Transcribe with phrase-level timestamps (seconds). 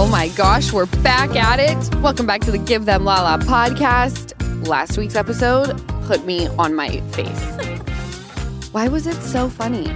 [0.00, 1.94] Oh my gosh, we're back at it.
[1.96, 4.32] Welcome back to the Give Them Lala podcast.
[4.68, 8.70] Last week's episode put me on my face.
[8.70, 9.90] Why was it so funny?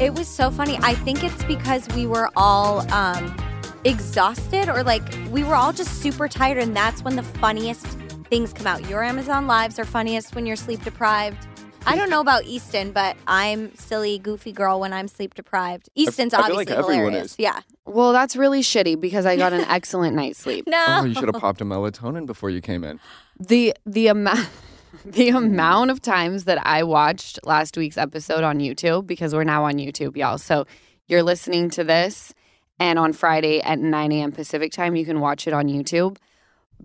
[0.00, 0.76] It was so funny.
[0.82, 3.36] I think it's because we were all um,
[3.84, 7.86] exhausted or like we were all just super tired, and that's when the funniest
[8.28, 8.88] things come out.
[8.88, 11.46] Your Amazon lives are funniest when you're sleep deprived.
[11.86, 15.88] I don't know about Easton, but I'm silly, goofy girl when I'm sleep deprived.
[15.94, 17.32] Easton's I feel obviously like everyone hilarious.
[17.32, 17.38] is.
[17.38, 17.60] Yeah.
[17.84, 20.66] Well, that's really shitty because I got an excellent night's sleep.
[20.66, 20.84] No.
[20.88, 23.00] Oh, you should have popped a melatonin before you came in.
[23.38, 24.48] The the amount
[25.04, 29.64] the amount of times that I watched last week's episode on YouTube because we're now
[29.64, 30.38] on YouTube, y'all.
[30.38, 30.66] So
[31.06, 32.32] you're listening to this,
[32.78, 34.32] and on Friday at 9 a.m.
[34.32, 36.16] Pacific time, you can watch it on YouTube.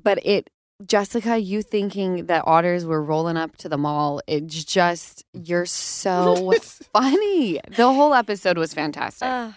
[0.02, 0.50] But it,
[0.86, 6.54] Jessica, you thinking that otters were rolling up to the mall, it's just you're so
[6.94, 7.60] funny.
[7.76, 9.28] The whole episode was fantastic.
[9.28, 9.54] Ugh.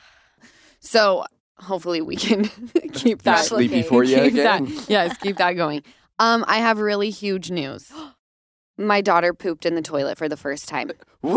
[0.80, 1.24] So
[1.58, 2.44] hopefully we can
[2.92, 4.78] keep that Sleepy for you keep that, again.
[4.88, 5.84] yes, keep that going.
[6.18, 7.92] Um, I have really huge news.
[8.78, 10.90] My daughter pooped in the toilet for the first time.
[11.22, 11.36] Woo!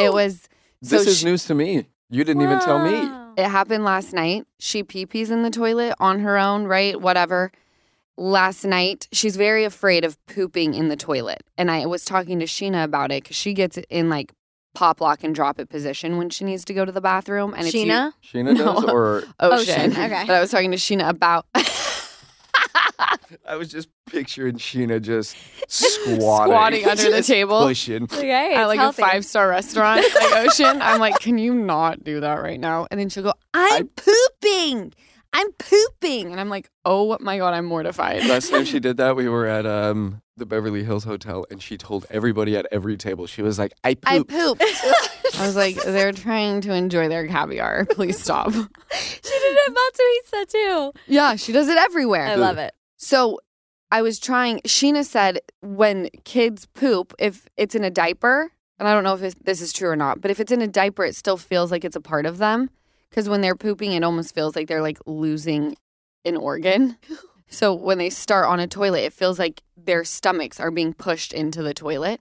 [0.00, 0.48] It was
[0.82, 1.86] so This is she- news to me.
[2.10, 3.08] You didn't even tell me.
[3.36, 4.46] It happened last night.
[4.58, 7.00] She pee pees in the toilet on her own, right?
[7.00, 7.50] Whatever.
[8.16, 11.42] Last night, she's very afraid of pooping in the toilet.
[11.58, 14.32] And I was talking to Sheena about it because she gets in like
[14.74, 17.54] pop lock and drop it position when she needs to go to the bathroom.
[17.56, 18.12] And it's u- Sheena?
[18.24, 18.74] Sheena No.
[18.80, 19.90] does, or Ocean.
[19.90, 20.24] Ocean, okay.
[20.26, 21.46] But I was talking to Sheena about
[23.46, 25.36] I was just picturing Sheena just
[25.68, 27.62] squatting, Squatting under the table.
[27.62, 28.04] pushing.
[28.04, 29.02] Okay, at like healthy.
[29.02, 30.80] a five star restaurant like Ocean.
[30.80, 32.86] I'm like, can you not do that right now?
[32.90, 34.92] And then she'll go, I'm pooping.
[35.34, 36.30] I'm pooping.
[36.30, 38.24] And I'm like, oh my God, I'm mortified.
[38.28, 41.76] Last time she did that, we were at um, the Beverly Hills Hotel, and she
[41.76, 44.62] told everybody at every table, she was like, "I I pooped." pooped.
[45.38, 47.84] I was like, they're trying to enjoy their caviar.
[47.86, 48.52] Please stop.
[48.94, 50.92] She did it at Matsuhisa too.
[51.06, 52.26] Yeah, she does it everywhere.
[52.26, 52.72] I love it.
[52.98, 53.40] So
[53.90, 58.92] I was trying, Sheena said when kids poop, if it's in a diaper, and I
[58.92, 61.04] don't know if this- this is true or not, but if it's in a diaper,
[61.04, 62.70] it still feels like it's a part of them.
[63.14, 65.76] Because when they're pooping, it almost feels like they're like losing
[66.24, 66.96] an organ.
[67.46, 71.32] So when they start on a toilet, it feels like their stomachs are being pushed
[71.32, 72.20] into the toilet.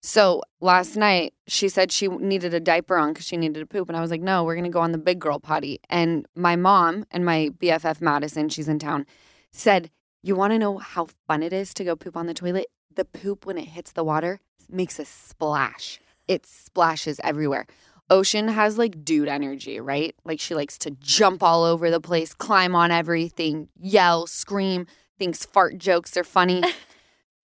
[0.00, 3.88] So last night, she said she needed a diaper on because she needed to poop.
[3.88, 5.78] And I was like, no, we're going to go on the big girl potty.
[5.88, 9.06] And my mom and my BFF Madison, she's in town,
[9.52, 9.90] said,
[10.22, 12.66] You want to know how fun it is to go poop on the toilet?
[12.92, 16.00] The poop, when it hits the water, makes a splash.
[16.26, 17.66] It splashes everywhere.
[18.12, 20.14] Ocean has like dude energy, right?
[20.24, 24.86] Like she likes to jump all over the place, climb on everything, yell, scream,
[25.18, 26.62] thinks fart jokes are funny.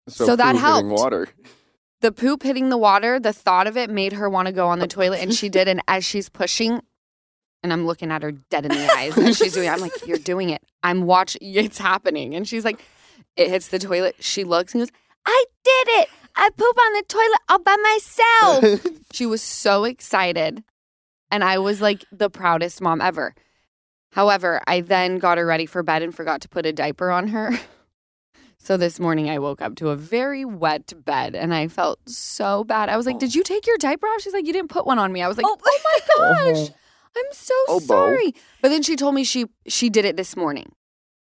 [0.07, 0.89] So that poop hitting helped.
[0.91, 1.29] Water.
[2.03, 4.79] the poop hitting the water, the thought of it made her want to go on
[4.79, 5.67] the toilet, and she did.
[5.67, 6.83] And as she's pushing,
[7.63, 10.07] and I'm looking at her dead in the eyes and she's doing it, I'm like,
[10.07, 10.61] You're doing it.
[10.83, 12.35] I'm watching, it's happening.
[12.35, 12.85] And she's like,
[13.37, 14.17] It hits the toilet.
[14.21, 14.91] She looks and goes,
[15.25, 16.09] I did it.
[16.37, 18.87] I poop on the toilet all by myself.
[19.13, 20.65] she was so excited.
[21.31, 23.35] And I was like the proudest mom ever.
[24.13, 27.29] However, I then got her ready for bed and forgot to put a diaper on
[27.29, 27.59] her.
[28.57, 32.65] So this morning I woke up to a very wet bed and I felt so
[32.65, 32.89] bad.
[32.89, 33.19] I was like, oh.
[33.19, 34.23] Did you take your diaper off?
[34.23, 35.21] She's like, You didn't put one on me.
[35.21, 36.53] I was like, Oh, oh my oh.
[36.55, 36.71] gosh.
[37.15, 37.85] I'm so Oh, Bo.
[37.87, 38.35] sorry.
[38.63, 40.73] But then she told me she she did it this morning.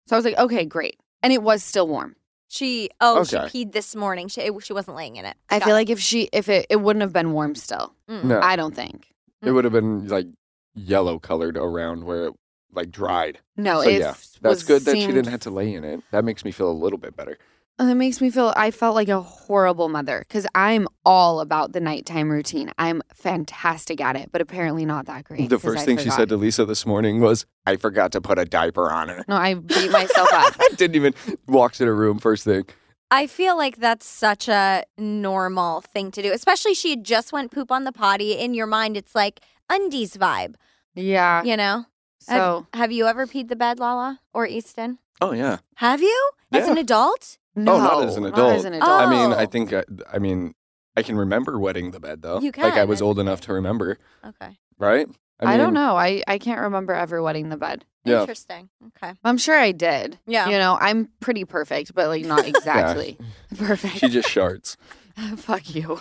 [0.07, 0.99] So I was like, Okay, great.
[1.21, 2.15] And it was still warm.
[2.49, 3.49] She oh Okay.
[3.51, 4.27] she peed this morning.
[4.29, 5.35] She it- she wasn't laying in it.
[5.49, 5.79] I Got feel it.
[5.79, 7.93] like if she if it, it wouldn't have been warm still.
[8.09, 8.23] Mm.
[8.23, 9.13] No, I don't think.
[9.43, 10.27] it would have been like
[10.75, 12.33] yellow colored around where it
[12.73, 13.39] like dried.
[13.57, 15.83] No, so it yeah, was that's good that she seemed- didn't have to lay in
[15.83, 16.01] it.
[16.11, 17.37] That makes me feel a little bit better.
[17.79, 21.39] Oh, and it makes me feel I felt like a horrible mother because I'm all
[21.41, 22.71] about the nighttime routine.
[22.79, 25.49] I'm fantastic at it, but apparently not that great.
[25.49, 28.39] The first I thing she said to Lisa this morning was, "I forgot to put
[28.39, 30.55] a diaper on her." No, I beat myself up.
[30.59, 31.13] I didn't even
[31.47, 32.65] walk to the room first thing.
[33.11, 37.51] I feel like that's such a normal thing to do, especially she had just went
[37.51, 38.33] poop on the potty.
[38.33, 39.39] In your mind, it's like
[39.69, 40.55] undies vibe,
[40.95, 41.43] Yeah.
[41.43, 41.85] you know.
[42.19, 44.97] So have, have you ever peed the bed, Lala or Easton?
[45.21, 45.59] Oh yeah.
[45.75, 46.71] Have you as Yeah.
[46.71, 47.37] an adult?
[47.57, 48.53] No, not as an adult.
[48.55, 48.89] as an adult.
[48.89, 49.47] I mean, I Oh.
[49.47, 49.73] think.
[49.73, 50.53] uh, I mean,
[50.95, 52.39] I can remember wetting the bed though.
[52.39, 52.63] You can.
[52.63, 54.57] Like I was old enough to remember, Okay.
[54.79, 55.07] right?
[55.39, 55.95] I, don't know.
[55.95, 57.85] I, I can't remember ever wetting the bed.
[58.03, 58.21] Yeah.
[58.21, 58.69] Interesting.
[58.87, 59.13] Okay.
[59.23, 60.17] I'm sure I did.
[60.25, 60.49] Yeah.
[60.49, 63.17] You know, I'm pretty perfect, but like not exactly
[63.57, 63.97] perfect.
[63.97, 64.77] She just sharts.
[65.37, 65.99] Fuck you.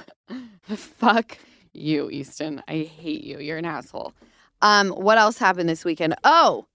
[0.64, 1.38] Fuck
[1.72, 2.62] you, Easton.
[2.68, 3.38] I hate you.
[3.38, 4.14] You're an asshole.
[4.62, 6.14] Um, what else happened this weekend?
[6.24, 6.66] Oh,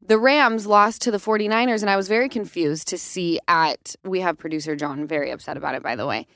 [0.00, 4.20] the Rams lost to the 49ers, and I was very confused to see at we
[4.20, 6.26] have producer John very upset about it, by the way.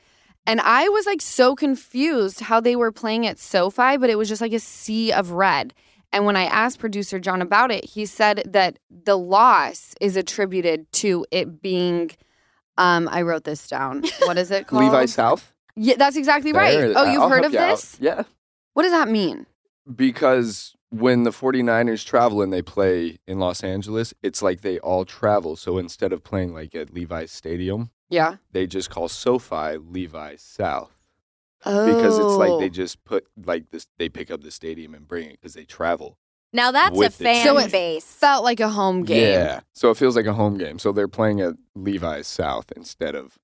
[0.47, 4.29] And I was like so confused how they were playing at SoFi, but it was
[4.29, 5.73] just like a sea of red.
[6.13, 10.91] And when I asked producer John about it, he said that the loss is attributed
[10.95, 12.11] to it being
[12.79, 14.03] um I wrote this down.
[14.21, 14.85] What is it called?
[14.85, 15.53] Levi South.
[15.77, 16.79] Yeah, that's exactly right.
[16.79, 17.71] There, oh, you've I'll heard of you out.
[17.71, 17.97] this?
[18.01, 18.25] Yeah.
[18.75, 19.47] What does that mean?
[19.95, 25.05] Because when the 49ers travel and they play in Los Angeles, it's like they all
[25.05, 25.57] travel.
[25.57, 28.37] So instead of playing like at Levi's Stadium, Yeah.
[28.53, 30.93] they just call SoFi Levi South
[31.65, 31.87] Oh.
[31.87, 32.69] because it's like they oh.
[32.69, 33.87] just put like this.
[33.99, 36.19] They pick up the stadium and bring it because they travel.
[36.53, 38.05] Now that's a fan So it base.
[38.05, 39.33] felt like a home game.
[39.33, 39.61] Yeah.
[39.73, 40.79] So it feels like a home game.
[40.79, 43.39] So they're playing at Levi's South instead of.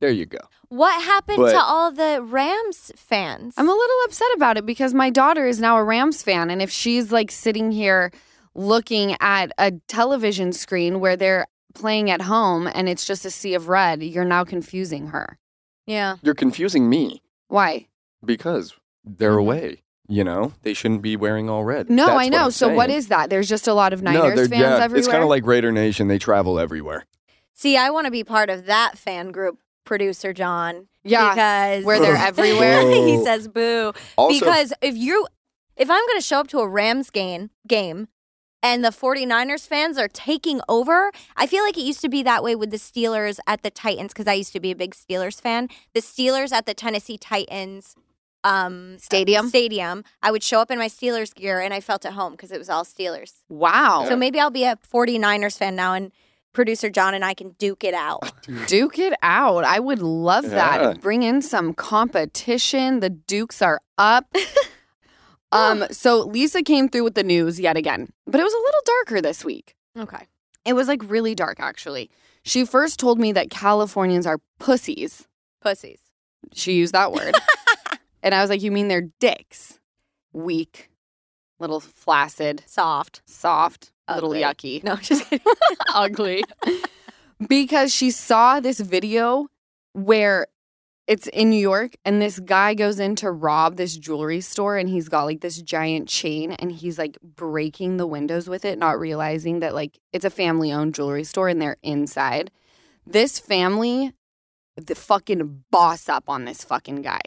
[0.00, 0.38] There you go.
[0.68, 3.54] What happened But- to all the Rams fans?
[3.56, 6.50] I'm a little upset about it because my daughter is now a Rams fan.
[6.50, 8.10] And if she's like sitting here
[8.54, 13.54] looking at a television screen where they're playing at home and it's just a sea
[13.54, 15.38] of red, you're now confusing her.
[15.86, 16.16] yeah.
[16.22, 17.86] You're confusing me Why?
[18.24, 18.74] because
[19.04, 19.40] they're Mhm.
[19.40, 19.82] away.
[20.08, 21.88] You know, they shouldn't be wearing all red.
[21.90, 22.44] No, That's I know.
[22.46, 22.98] I'm so what saying.
[22.98, 23.30] is that?
[23.30, 24.98] There's just a lot of no, Niners they're, fans yeah, everywhere.
[24.98, 26.08] It's kind of like Raider Nation.
[26.08, 27.06] They travel everywhere.
[27.54, 29.58] See, I want to be part of that fan group,
[29.90, 30.86] producer John.
[31.02, 32.82] yeah, Because where they're everywhere.
[33.10, 33.92] he says boo.
[34.14, 35.26] Also, because if you
[35.76, 38.06] if I'm going to show up to a Rams game game
[38.62, 42.44] and the 49ers fans are taking over, I feel like it used to be that
[42.44, 45.40] way with the Steelers at the Titans cuz I used to be a big Steelers
[45.40, 45.66] fan.
[45.92, 47.96] The Steelers at the Tennessee Titans
[48.44, 49.48] um Stadium?
[49.48, 52.52] stadium I would show up in my Steelers gear and I felt at home because
[52.52, 53.32] it was all Steelers.
[53.48, 54.04] Wow.
[54.06, 56.12] So maybe I'll be a 49ers fan now and
[56.52, 58.32] producer John and I can duke it out.
[58.66, 59.64] Duke it out.
[59.64, 60.78] I would love Yeah.
[60.92, 61.00] that.
[61.00, 63.00] Bring in some competition.
[63.00, 64.26] The Dukes are up.
[65.52, 68.80] um, so Lisa came through with the news yet again, but it was a little
[68.86, 69.74] darker this week.
[69.98, 70.26] Okay.
[70.64, 72.10] It was like really dark, actually.
[72.42, 75.26] She first told me that Californians are pussies.
[75.60, 76.00] Pussies.
[76.54, 77.34] She used that word.
[78.22, 79.78] and I was like, You mean they're dicks?
[80.32, 80.90] Weak,
[81.58, 83.20] little flaccid, Soft.
[83.26, 84.42] soft, little Ugly.
[84.42, 84.84] yucky.
[84.84, 85.46] No, just kidding.
[85.94, 86.44] ugly
[87.48, 89.48] because she saw this video
[89.92, 90.46] where
[91.06, 94.88] it's in New York and this guy goes in to rob this jewelry store and
[94.88, 98.98] he's got like this giant chain and he's like breaking the windows with it not
[99.00, 102.50] realizing that like it's a family owned jewelry store and they're inside
[103.06, 104.12] this family
[104.76, 107.20] the fucking boss up on this fucking guy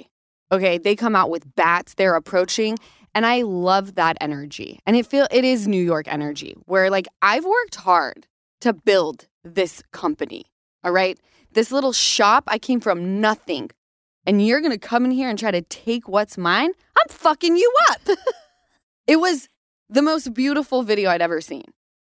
[0.51, 2.77] okay they come out with bats they're approaching
[3.15, 4.79] and I love that energy.
[4.85, 8.27] And it feel it is New York energy where like I've worked hard
[8.61, 10.45] to build this company.
[10.83, 11.19] All right?
[11.51, 13.69] This little shop, I came from nothing.
[14.25, 16.71] And you're going to come in here and try to take what's mine?
[16.97, 18.01] I'm fucking you up.
[19.07, 19.49] it was
[19.89, 21.65] the most beautiful video I'd ever seen.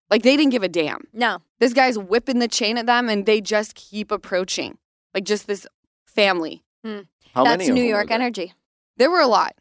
[0.09, 1.07] Like they didn't give a damn.
[1.13, 1.39] No.
[1.59, 4.77] This guy's whipping the chain at them and they just keep approaching.
[5.13, 5.67] Like just this
[6.05, 6.63] family.
[6.83, 7.01] Hmm.
[7.33, 8.53] how That's many of New York energy.
[8.97, 9.55] There were a lot.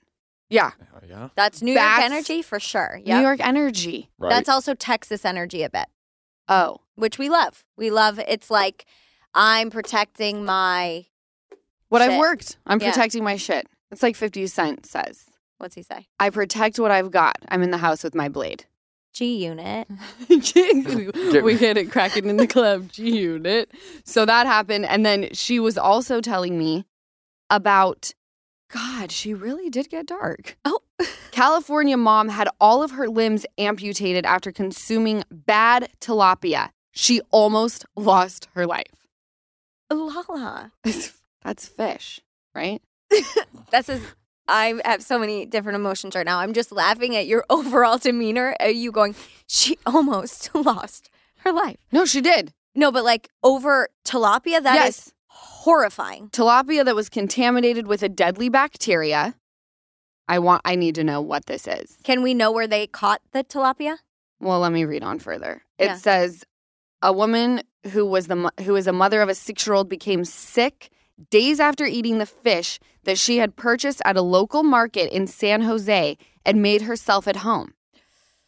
[0.48, 0.72] Yeah.
[0.94, 1.28] Oh, yeah.
[1.34, 3.00] That's New That's York energy for sure.
[3.04, 3.18] Yeah.
[3.18, 4.10] New York energy.
[4.18, 4.30] Right.
[4.30, 5.86] That's also Texas energy a bit,
[6.48, 6.78] Oh.
[6.94, 7.64] which we love.
[7.76, 8.86] We love it's like
[9.34, 11.06] I'm protecting my
[11.88, 12.58] What I've worked.
[12.66, 12.90] I'm Yeah.
[12.90, 13.66] protecting my shit.
[13.90, 15.26] It's like 50 Cent says.
[15.58, 16.06] what's he say?
[16.20, 17.36] I protect what I've got.
[17.48, 18.66] I'm in the house with my blade.
[19.14, 19.88] G unit.
[20.28, 20.36] we
[21.56, 23.70] hit it cracking in the club, G unit.
[24.04, 24.84] So that happened.
[24.84, 26.84] And then she was also telling me
[27.48, 28.12] about
[28.72, 30.56] God, she really did get dark.
[30.64, 30.80] Oh.
[31.30, 36.70] California mom had all of her limbs amputated after consuming bad tilapia.
[36.92, 39.06] She almost lost her life.
[39.90, 40.72] Lala.
[41.42, 42.20] That's fish,
[42.54, 42.82] right?
[43.70, 44.00] That's as
[44.48, 46.38] I have so many different emotions right now.
[46.38, 48.56] I'm just laughing at your overall demeanor.
[48.60, 49.14] Are you going,
[49.46, 51.76] she almost lost her life?
[51.92, 52.52] No, she did.
[52.74, 55.12] No, but like over tilapia, that is yes.
[55.36, 56.28] Horrifying.
[56.30, 59.34] tilapia that was contaminated with a deadly bacteria.
[60.28, 61.98] I want I need to know what this is.
[62.04, 63.98] Can we know where they caught the tilapia?
[64.40, 65.62] Well, let me read on further.
[65.78, 65.96] It Yeah.
[65.96, 66.44] says
[67.02, 67.62] a woman
[67.92, 70.90] who was the who is a mother of a 6-year-old became sick
[71.30, 75.62] days after eating the fish that she had purchased at a local market in San
[75.62, 77.72] Jose and made herself at home.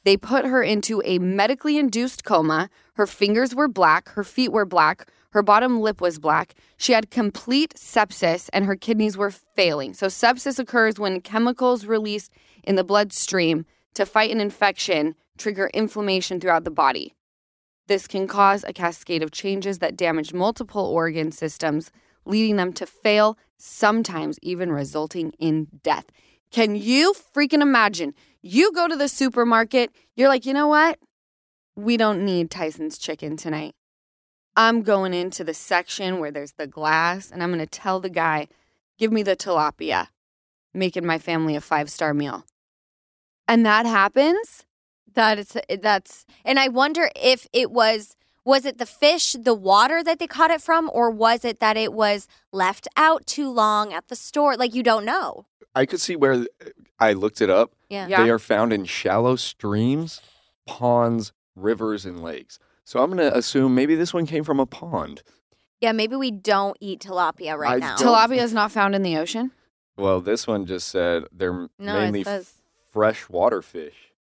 [0.05, 2.69] They put her into a medically induced coma.
[2.95, 6.55] Her fingers were black, her feet were black, her bottom lip was black.
[6.79, 9.95] She had complete sepsis and her kidneys were failing.
[9.95, 12.33] So, sepsis occurs when chemicals released
[12.65, 13.65] in the bloodstream
[13.95, 17.15] to fight an infection trigger inflammation throughout the body.
[17.87, 21.93] This can cause a cascade of changes that damage multiple organ systems,
[22.25, 26.07] leading them to fail, sometimes even resulting in death.
[26.51, 28.13] Can you freaking imagine?
[28.43, 30.99] You go to the supermarket, you're like, you know what?
[31.77, 33.77] We don't need Tyson's chicken tonight.
[34.59, 38.11] I'm going into the section where there's the glass, and I'm going to tell the
[38.11, 38.49] guy,
[38.99, 40.09] give me the tilapia,
[40.75, 42.45] making my family a five star meal.
[43.47, 44.67] And that happens.
[45.15, 50.03] That it's that's and I wonder if it was was it the fish, the water
[50.03, 53.93] that they caught it from, or was it that it was left out too long
[53.93, 54.57] at the store?
[54.57, 55.47] Like you don't know.
[55.77, 56.47] I could see where
[56.99, 57.75] I looked it up.
[57.89, 58.09] Yeah.
[58.09, 58.25] Yeah.
[58.25, 60.21] They are found in shallow streams,
[60.67, 62.59] ponds, rivers, and lakes.
[62.89, 65.23] So I'm going to assume maybe this one came from a pond.
[65.79, 67.97] Yeah, maybe we don't eat tilapia right I now.
[67.97, 69.51] don't- Tilapia is not found in the ocean.
[69.99, 72.51] Well, this one just said they're no, mainly says
[72.91, 74.15] freshwater fish.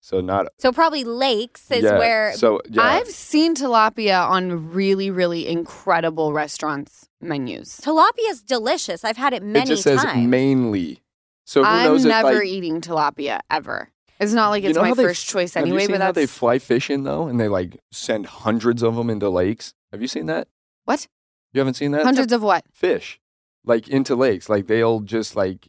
[0.00, 0.72] So not so.
[0.72, 7.10] Probably lakes is yeah, where So yeah, I've seen tilapia on really, really incredible restaurants
[7.20, 7.78] menus.
[7.82, 9.04] tilapia is delicious.
[9.04, 10.26] I've had it many it just says times.
[10.26, 11.02] mainly.
[11.44, 13.90] So who I'm knows if never like, eating tilapia ever.
[14.20, 15.86] It's not like You it's know my how they first f- choice Have anyway, you
[15.86, 19.10] seen but how that's they fly fishing though, and they like send hundreds of them
[19.10, 19.74] into lakes?
[19.92, 20.48] Have you seen that?
[20.84, 21.06] what?
[21.52, 22.02] You haven't seen that?
[22.04, 22.64] Hundreds of what?
[22.72, 23.20] fish,
[23.64, 24.48] like into lakes.
[24.48, 25.68] Like they'll just like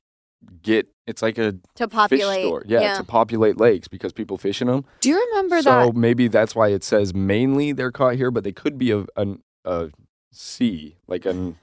[0.62, 0.88] get.
[1.08, 2.38] It's like a to populate.
[2.38, 2.64] fish store.
[2.66, 4.86] Yeah, to populate lakes because people fish in them.
[5.02, 5.96] Do you remember so that?
[5.96, 9.36] maybe that's why it says mainly they're caught here, but they could be a a,
[9.64, 9.90] a
[10.32, 11.54] sea, like a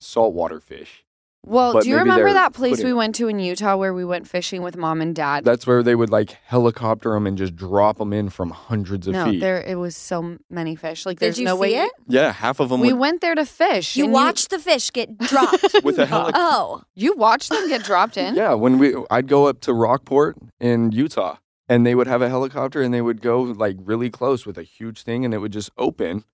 [0.00, 1.04] saltwater fish.
[1.48, 4.04] Well, but do you remember that place putting- we went to in Utah where we
[4.04, 5.44] went fishing with mom and dad?
[5.44, 9.14] That's where they would like helicopter them and just drop them in from hundreds of
[9.14, 9.40] no, feet.
[9.40, 11.06] there it was so many fish.
[11.06, 11.74] Like Did there's you no see way.
[11.76, 11.92] it?
[12.06, 13.96] yeah, half of them We would, went there to fish.
[13.96, 15.74] You and watched the fish get dropped.
[15.84, 16.38] with a helicopter.
[16.40, 18.34] oh, You watched them get dropped in.
[18.34, 21.36] Yeah, when we I'd go up to Rockport in Utah
[21.68, 24.62] and they would have a helicopter and they would go like really close with a
[24.62, 26.24] huge thing and it would just open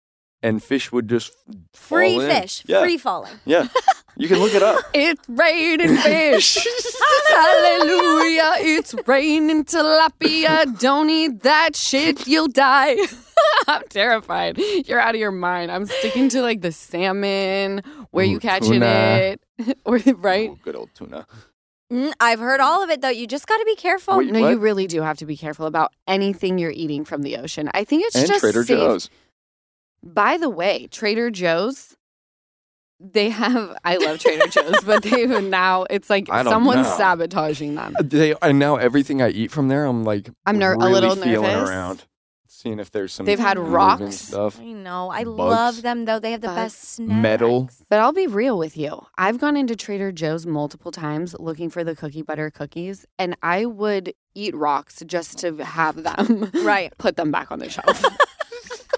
[0.45, 1.33] and fish would just
[1.73, 2.31] fall free in.
[2.31, 2.81] fish, Yeah.
[2.83, 3.33] free falling.
[3.45, 3.67] Yeah.
[4.17, 4.79] You can look it up.
[4.95, 6.59] It's raining fish.
[7.29, 8.53] Hallelujah.
[8.59, 10.79] It's raining tilapia.
[10.79, 12.27] Don't eat that shit.
[12.27, 12.97] You'll die.
[13.69, 14.59] I'm terrified.
[14.87, 15.71] You're out of your mind.
[15.73, 18.87] I'm sticking to like the salmon, where you Ooh, catching tuna.
[19.67, 19.79] it.
[19.85, 20.51] or, right?
[20.51, 21.27] Ooh, good old tuna.
[21.93, 23.09] Mm, I've heard all of it though.
[23.11, 24.19] You just got to be careful.
[24.19, 24.51] Wait, No, what?
[24.51, 27.69] you really do have to be careful about anything you're eating from the ocean.
[27.75, 28.79] I think it's and just Trader safe.
[28.79, 29.11] Joe's.
[30.05, 31.97] By the way, Trader Joe's,
[33.01, 33.77] they have.
[33.85, 36.97] I love Trader Joe's, but they now it's like I don't someone's know.
[36.97, 37.95] sabotaging them.
[37.99, 40.93] Uh, they and now everything I eat from there, I'm like I'm ner- a really
[40.93, 41.69] little feeling nervous.
[41.71, 42.05] around,
[42.47, 43.27] seeing if there's some.
[43.27, 44.17] They've had moving rocks.
[44.17, 44.61] stuff.
[44.61, 45.11] I know.
[45.11, 45.37] I Bugs.
[45.39, 46.19] love them though.
[46.21, 46.57] They have the Bugs.
[46.57, 47.23] best snacks.
[47.23, 47.69] Metal.
[47.91, 49.05] But I'll be real with you.
[49.19, 53.67] I've gone into Trader Joe's multiple times looking for the cookie butter cookies, and I
[53.67, 56.51] would eat rocks just to have them.
[56.63, 56.93] Right.
[56.99, 58.03] Put them back on the shelf.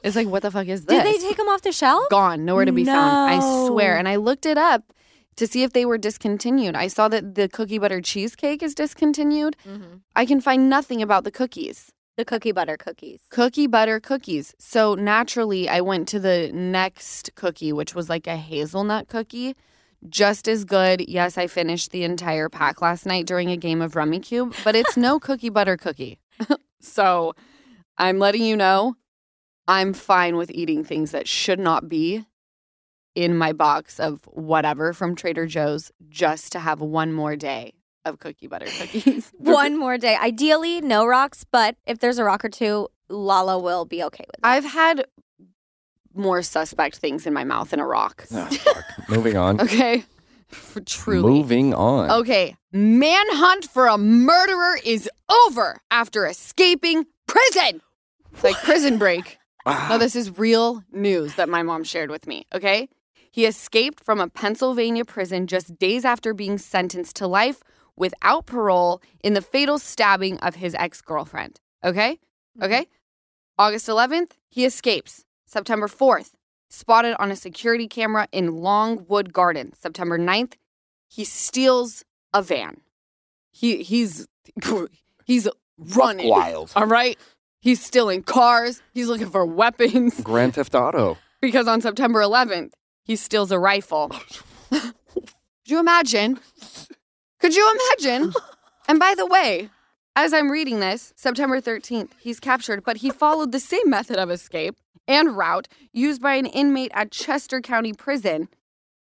[0.03, 1.03] it's like, what the fuck is this?
[1.03, 2.05] Did they take them off the shelf?
[2.11, 3.31] Gone, nowhere to be found.
[3.31, 3.97] I swear.
[3.99, 4.93] And I looked it up
[5.37, 6.75] to see if they were discontinued.
[6.75, 9.57] I saw that the cookie butter cheesecake is discontinued.
[9.67, 10.01] Mhm.
[10.15, 11.91] I can find nothing about the cookies.
[12.17, 13.21] The cookie butter cookies.
[13.31, 14.55] Cookie butter cookies.
[14.59, 19.55] So naturally, I went to the next cookie, which was like a hazelnut cookie.
[20.09, 21.07] Just as good.
[21.09, 24.97] Yes, I finished the entire pack last night during a game of Rummikub, but it's
[24.97, 26.19] no cookie butter cookie.
[26.81, 27.35] so
[27.99, 28.95] I'm letting you know
[29.69, 32.25] I'm fine with eating things that should not be
[33.15, 37.73] in my box of whatever from Trader Joe's just to have one more day
[38.05, 39.33] of cookie butter cookies.
[39.39, 40.15] One more day.
[40.15, 44.37] Ideally, no rocks, but if there's a rock or two, Lala will be okay with
[44.37, 44.41] it.
[44.45, 45.07] I've had
[46.15, 48.23] more suspect things in my mouth than a rock.
[48.29, 48.53] Fuck.
[49.09, 49.61] Moving on.
[49.61, 50.05] Okay.
[50.49, 51.29] For truly.
[51.29, 52.11] Moving on.
[52.11, 52.55] Okay.
[52.73, 55.11] Manhunt for a murderer is
[55.47, 57.83] over after escaping prison.
[58.33, 59.39] It's like prison break.
[59.67, 59.89] Ah.
[59.91, 62.47] No, this is real news that my mom shared with me.
[62.55, 62.89] Okay.
[63.33, 67.63] He escaped from a Pennsylvania prison just days after being sentenced to life
[67.97, 71.61] without parole in the fatal stabbing of his ex girlfriend.
[71.85, 72.19] Okay.
[72.63, 72.87] Okay.
[73.59, 75.25] August 11th, he escapes.
[75.47, 76.33] September 4th,
[76.69, 79.73] spotted on a security camera in Longwood Garden.
[79.79, 80.55] September 9th,
[81.09, 82.81] he steals a van.
[83.51, 84.27] He he's
[85.25, 86.29] he's running.
[86.29, 86.73] Wild.
[86.77, 87.19] All right.
[87.67, 88.81] He's stealing cars.
[88.95, 91.19] He's looking for weapons Grand Theft Auto.
[91.41, 92.71] because on September 11th,
[93.03, 94.13] he steals a rifle.
[94.71, 94.93] Could
[95.67, 96.39] you imagine?
[97.41, 97.69] Could you
[97.99, 98.33] imagine?
[98.87, 99.69] And by the way,
[100.15, 104.31] as I'm reading this, September 13th, he's captured, but he followed the same method of
[104.31, 104.77] escape
[105.09, 108.49] and route used by an inmate at Chester County Prison.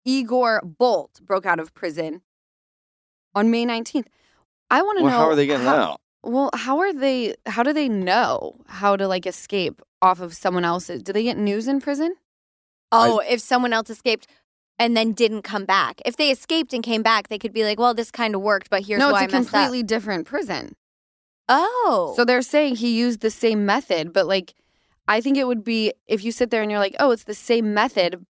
[0.05, 2.23] Igor Bolte broke out of prison
[3.33, 4.07] on May 19th.
[4.73, 6.01] I want to Well, know how are they getting how- out?
[6.23, 10.65] Well, how are they how do they know how to like escape off of someone
[10.65, 11.03] else's?
[11.03, 12.17] Do they get news in prison?
[12.93, 14.27] Oh, if someone else escaped
[14.79, 16.01] and then didn't come back.
[16.05, 18.71] If they escaped and came back, they could be like, well, this kind of worked,
[18.71, 20.75] but here's no, why it's a I messed completely different prison.
[21.49, 22.15] Oh.
[22.17, 24.55] So they're saying he used the same method, but like
[25.09, 27.35] I think it would be if you sit there and you're like, "Oh, it's the
[27.35, 28.25] same method."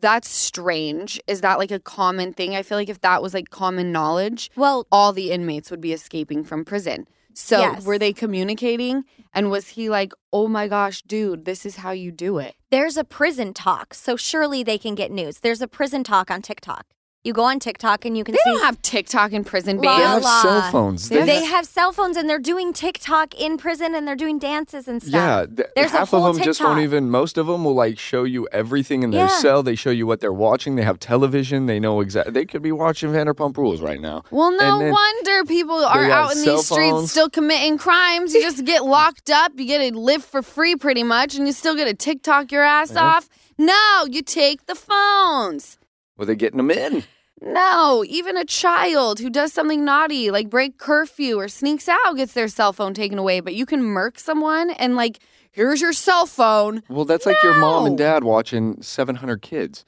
[0.00, 1.20] That's strange.
[1.26, 2.54] Is that like a common thing?
[2.54, 5.92] I feel like if that was like common knowledge, well, all the inmates would be
[5.92, 7.08] escaping from prison.
[7.40, 7.84] So Yes.
[7.84, 9.04] were they communicating?
[9.32, 12.54] And was he like, "Oh my gosh, dude, this is how you do it"?
[12.70, 15.40] there's a prison talk, so surely they can get news.
[15.40, 16.84] There's a prison talk on TikTok.
[17.22, 19.94] You go on TikTok and you can They see don't have TikTok in prison, La-
[19.98, 20.40] They have la.
[20.42, 21.10] cell phones.
[21.10, 24.88] They they have cell phones and they're doing TikTok in prison and they're doing dances
[24.88, 25.12] and stuff.
[25.12, 27.10] Yeah, th- There's a half whole of them just won't even.
[27.10, 29.38] Most of them will like show you everything in their Yeah.
[29.38, 29.62] cell.
[29.62, 30.76] They show you what they're watching.
[30.76, 31.66] They have television.
[31.66, 32.32] They know exactly.
[32.32, 34.22] They could be watching Vanderpump Rules right now.
[34.30, 37.10] Well, no And then wonder people are got out in cell these streets phones.
[37.10, 38.32] still committing crimes.
[38.32, 41.52] You just get locked up, you get to live for free pretty much, and you
[41.52, 43.18] still get to TikTok your ass uh-huh.
[43.18, 43.28] off.
[43.58, 45.76] No, you take the phones.
[46.20, 47.04] Well, they're getting them in.
[47.40, 52.34] No, even a child who does something naughty, like break curfew or sneaks out, gets
[52.34, 53.40] their cell phone taken away.
[53.40, 56.82] But you can murk someone and, like, here's your cell phone.
[56.90, 59.86] Well, that's like your mom and dad watching 700 kids.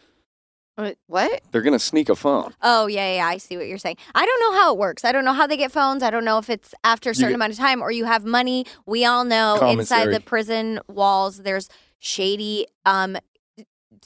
[1.06, 1.42] What?
[1.52, 2.54] They're gonna sneak a phone.
[2.62, 3.98] Oh, yeah, yeah, I see what you're saying.
[4.14, 5.04] I don't know how it works.
[5.04, 6.02] I don't know how they get phones.
[6.02, 8.24] I don't know if it's after a certain get- amount of time or you have
[8.24, 8.64] money.
[8.86, 13.18] We all know inside the prison walls, there's shady, um,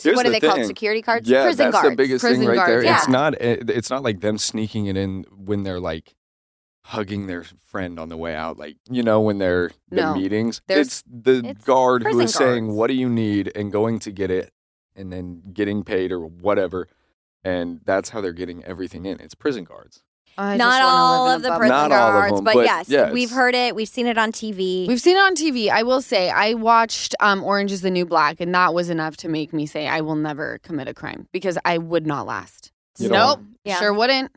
[0.03, 0.65] Here's what are the they called?
[0.67, 1.29] Security cards?
[1.29, 1.91] Yeah, prison that's guards.
[1.91, 2.83] the biggest Prison thing right there.
[2.83, 3.35] guards, It's not.
[3.41, 6.15] Eh, it's not like them sneaking it in when they're like
[6.85, 8.59] hugging their friend on the way out.
[8.59, 10.15] Like you know when they're the No.
[10.15, 10.61] meetings.
[10.69, 12.77] There's- it's the It's guard who is prison saying, guards.
[12.79, 14.53] "What do you need?" and going to get it,
[14.95, 16.89] and then getting paid or whatever.
[17.43, 19.21] And that's how they're getting everything in.
[19.21, 20.03] It's prison guards.
[20.39, 21.59] I Not all of the bubble.
[21.61, 23.13] prison Not all of guards, them, but, but yes, yes.
[23.13, 23.75] we've heard it.
[23.75, 24.87] We've seen it on TV.
[24.87, 25.71] We've seen it on TV.
[25.71, 29.17] I will say, I watched um, Orange is the New Black, and that was enough
[29.19, 32.73] to make me say I will never commit a crime because I would not last.
[32.99, 33.41] You nope.
[33.65, 33.79] Yeah.
[33.79, 34.31] sure wouldn't.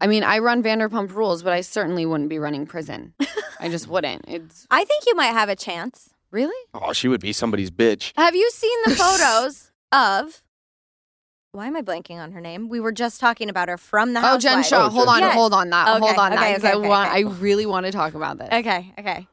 [0.00, 3.14] I mean, I run Vanderpump Rules, but I certainly wouldn't be running prison.
[3.60, 4.24] I just wouldn't.
[4.28, 6.10] It's I think you might have a chance.
[6.30, 8.12] really Oh, she would be somebody's bitch.
[8.16, 10.41] Have you seen the photos of?
[11.54, 12.70] Why am I blanking on her name?
[12.70, 14.42] We were just talking about her from the oh house.
[14.42, 14.86] Jen Shaw.
[14.86, 15.30] Oh, hold Jen on, Shaw.
[15.32, 15.86] hold on that.
[15.96, 17.10] Okay, Hold on okay, that because okay, I okay, want.
[17.10, 17.18] okay.
[17.18, 18.48] I really want to talk about this.
[18.50, 19.28] Okay, okay.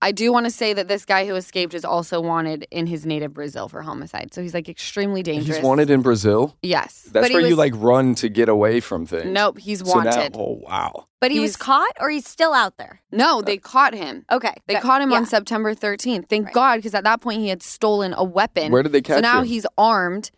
[0.00, 3.04] I do want to say that this guy who escaped is also wanted in his
[3.04, 4.32] native Brazil for homicide.
[4.32, 5.56] So he's like extremely dangerous.
[5.56, 6.54] He's wanted in Brazil.
[6.62, 7.08] Yes.
[7.10, 9.26] That's But he where you was- like run to get away from things.
[9.26, 9.58] Nope.
[9.58, 10.36] He's So now- wanted.
[10.38, 11.06] oh wow.
[11.20, 13.00] But he was He's- caught, or he's still out there.
[13.10, 14.24] no, they uh, caught him.
[14.30, 14.82] Okay, They good.
[14.84, 15.16] caught him Yeah.
[15.16, 16.28] on September 13th.
[16.28, 16.54] Thank Right.
[16.54, 18.70] God, because at that point he had stolen a weapon.
[18.70, 19.46] Where did they catch So now him?
[19.46, 20.30] he's armed.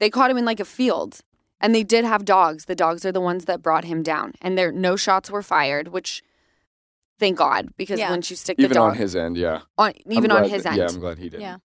[0.00, 1.20] They caught him in like a field,
[1.60, 2.64] and they did have dogs.
[2.66, 5.88] The dogs are the ones that brought him down, and there no shots were fired.
[5.88, 6.22] Which,
[7.18, 8.10] thank God, because Yeah.
[8.10, 9.60] once you stick the Even dog on his end, yeah.
[9.78, 11.40] on I'm even on glad his that- end, Yeah, I'm glad he did.
[11.40, 11.58] Yeah.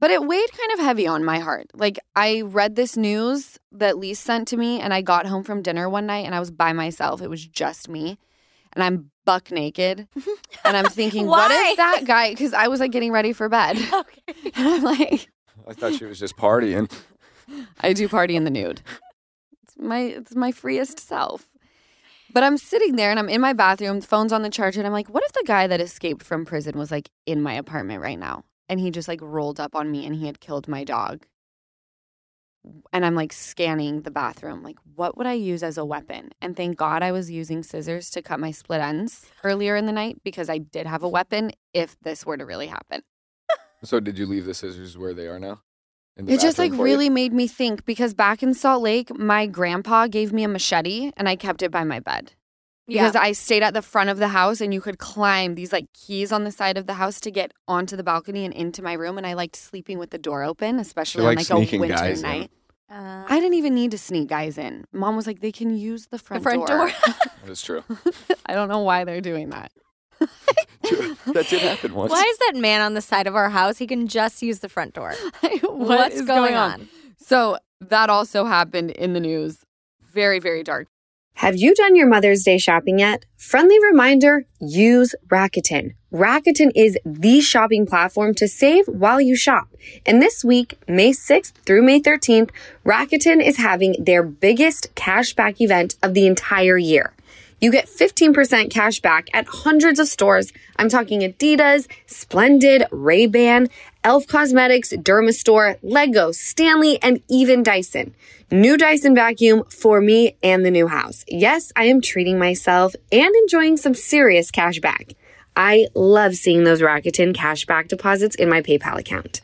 [0.00, 1.66] but it weighed kind of heavy on my heart.
[1.74, 5.62] Like I read this news that Lisa sent to me, and I got home from
[5.62, 7.22] dinner one night, and I was by myself.
[7.22, 8.18] It was just me,
[8.74, 10.06] and I'm buck naked,
[10.64, 11.70] and I'm thinking, what Why?
[11.70, 12.30] if that guy?
[12.30, 14.50] Because I was like getting ready for bed, Okay.
[14.54, 15.28] and I'm like,
[15.68, 16.90] I thought she was just partying.
[17.80, 18.82] I do party in the nude.
[19.62, 21.50] It's my it's my freest self.
[22.32, 24.86] But I'm sitting there and I'm in my bathroom, the phone's on the charger, and
[24.86, 28.02] I'm like, what if the guy that escaped from prison was like in my apartment
[28.02, 28.44] right now?
[28.68, 31.24] And he just like rolled up on me and he had killed my dog.
[32.92, 36.30] And I'm like scanning the bathroom, like, what would I use as a weapon?
[36.42, 39.92] And thank God I was using scissors to cut my split ends earlier in the
[39.92, 43.02] night because I did have a weapon if this were to really happen.
[43.84, 45.60] So did you leave the scissors where they are now?
[46.16, 46.94] In the It just like bathroom for you?
[46.94, 51.10] really made me think because back in Salt Lake, my grandpa gave me a machete
[51.16, 52.32] and I kept it by my bed.
[52.88, 55.86] Because I stayed at the front of the house and you could climb these like
[55.92, 58.92] keys on the side of the house to get onto the balcony and into my
[58.92, 59.18] room.
[59.18, 62.22] And I liked sleeping with the door open, especially on like like a winter guys
[62.22, 62.28] in.
[62.28, 62.50] night.
[62.88, 64.84] Uh, I didn't even need to sneak guys in.
[64.92, 66.92] Mom was like, they can use the front, front door.
[67.44, 67.82] That's true.
[68.46, 69.72] I don't know why they're doing that.
[70.82, 72.10] that did happen once.
[72.10, 73.78] Why is that man on the side of our house?
[73.78, 75.14] He can just use the front door.
[75.62, 76.88] What What's is going on?
[77.18, 79.58] So that also happened in the news.
[80.12, 80.88] Very, very dark.
[81.34, 83.26] Have you done your Mother's Day shopping yet?
[83.36, 85.94] Friendly reminder use Rakuten.
[86.10, 89.68] Rakuten is the shopping platform to save while you shop.
[90.06, 92.50] And this week, May 6th through May 13th,
[92.86, 97.12] Rakuten is having their biggest cashback event of the entire year.
[97.60, 100.52] You get 15% cash back at hundreds of stores.
[100.76, 103.68] I'm talking Adidas, Splendid, Ray-Ban,
[104.04, 108.14] Elf Cosmetics, Dermastore, Lego, Stanley, and even Dyson.
[108.50, 111.24] New Dyson vacuum for me and the new house.
[111.26, 115.14] Yes, I am treating myself and enjoying some serious cash back.
[115.56, 119.40] I love seeing those Rakuten cash back deposits in my PayPal account.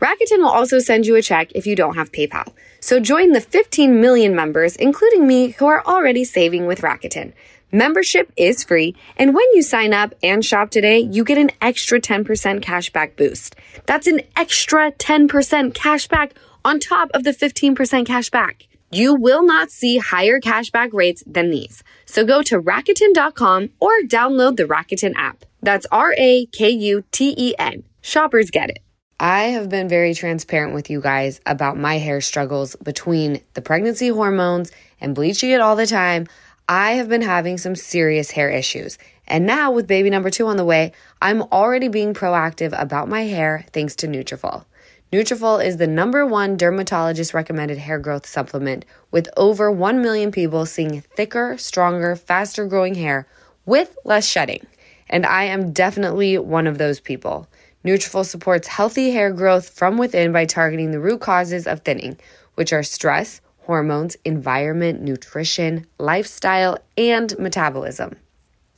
[0.00, 2.52] Rakuten will also send you a check if you don't have PayPal.
[2.80, 7.32] So join the 15 million members, including me, who are already saving with Rakuten.
[7.72, 12.00] Membership is free, and when you sign up and shop today, you get an extra
[12.00, 12.24] 10%
[12.60, 13.56] cashback boost.
[13.86, 16.30] That's an extra 10% cashback
[16.64, 17.74] on top of the 15%
[18.06, 18.66] cashback.
[18.92, 21.82] You will not see higher cashback rates than these.
[22.04, 25.44] So go to Rakuten.com or download the Rakuten app.
[25.60, 27.82] That's R A K U T E N.
[28.00, 28.78] Shoppers get it.
[29.18, 34.08] I have been very transparent with you guys about my hair struggles between the pregnancy
[34.08, 36.26] hormones and bleaching it all the time.
[36.68, 38.98] I have been having some serious hair issues.
[39.28, 43.22] And now with baby number 2 on the way, I'm already being proactive about my
[43.22, 44.64] hair thanks to Nutrafol.
[45.12, 50.66] Nutrafol is the number one dermatologist recommended hair growth supplement with over 1 million people
[50.66, 53.28] seeing thicker, stronger, faster growing hair
[53.64, 54.66] with less shedding.
[55.08, 57.46] And I am definitely one of those people.
[57.84, 62.18] Nutrafol supports healthy hair growth from within by targeting the root causes of thinning,
[62.56, 68.16] which are stress, hormones, environment, nutrition, lifestyle, and metabolism.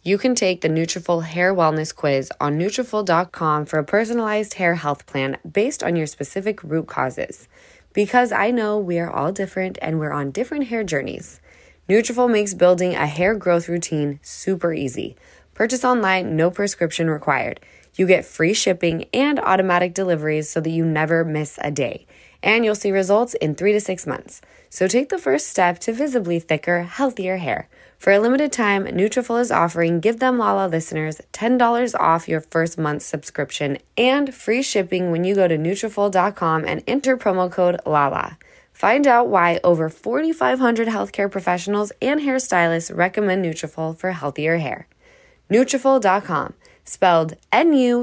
[0.03, 5.05] You can take the Nutrafol Hair Wellness Quiz on Nutrafol.com for a personalized hair health
[5.07, 7.47] plan based on your specific root causes.
[7.93, 11.41] Because I know we are all different and we're on different hair journeys.
[11.89, 15.17] Nutrafol makes building a hair growth routine super easy.
[15.53, 17.61] Purchase online, no prescription required.
[17.97, 22.07] You get free shipping and automatic deliveries so that you never miss a day.
[22.43, 24.41] And you'll see results in three to six months.
[24.71, 27.69] So take the first step to visibly thicker, healthier hair.
[27.99, 32.79] For a limited time, Nutrafol is offering Give Them Lala listeners $10 off your first
[32.79, 38.39] month's subscription and free shipping when you go to Nutrafol.com and enter promo code LALA.
[38.73, 44.87] Find out why over 4,500 healthcare professionals and hairstylists recommend Nutrafol for healthier hair.
[45.51, 48.03] Nutrafol.com, spelled N-U-T-R-A-F-O-L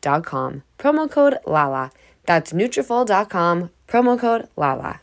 [0.00, 0.62] dot com.
[0.78, 1.90] Promo code LALA.
[2.26, 5.00] That's Nutrafol.com, promo code LALA.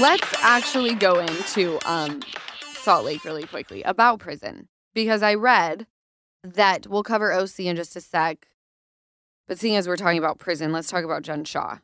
[0.00, 2.22] Let's actually go into um,
[2.74, 5.86] Salt Lake really quickly about prison because I read
[6.44, 8.46] that we'll cover OC in just a sec.
[9.48, 11.78] But seeing as we're talking about prison, let's talk about Jen Shaw.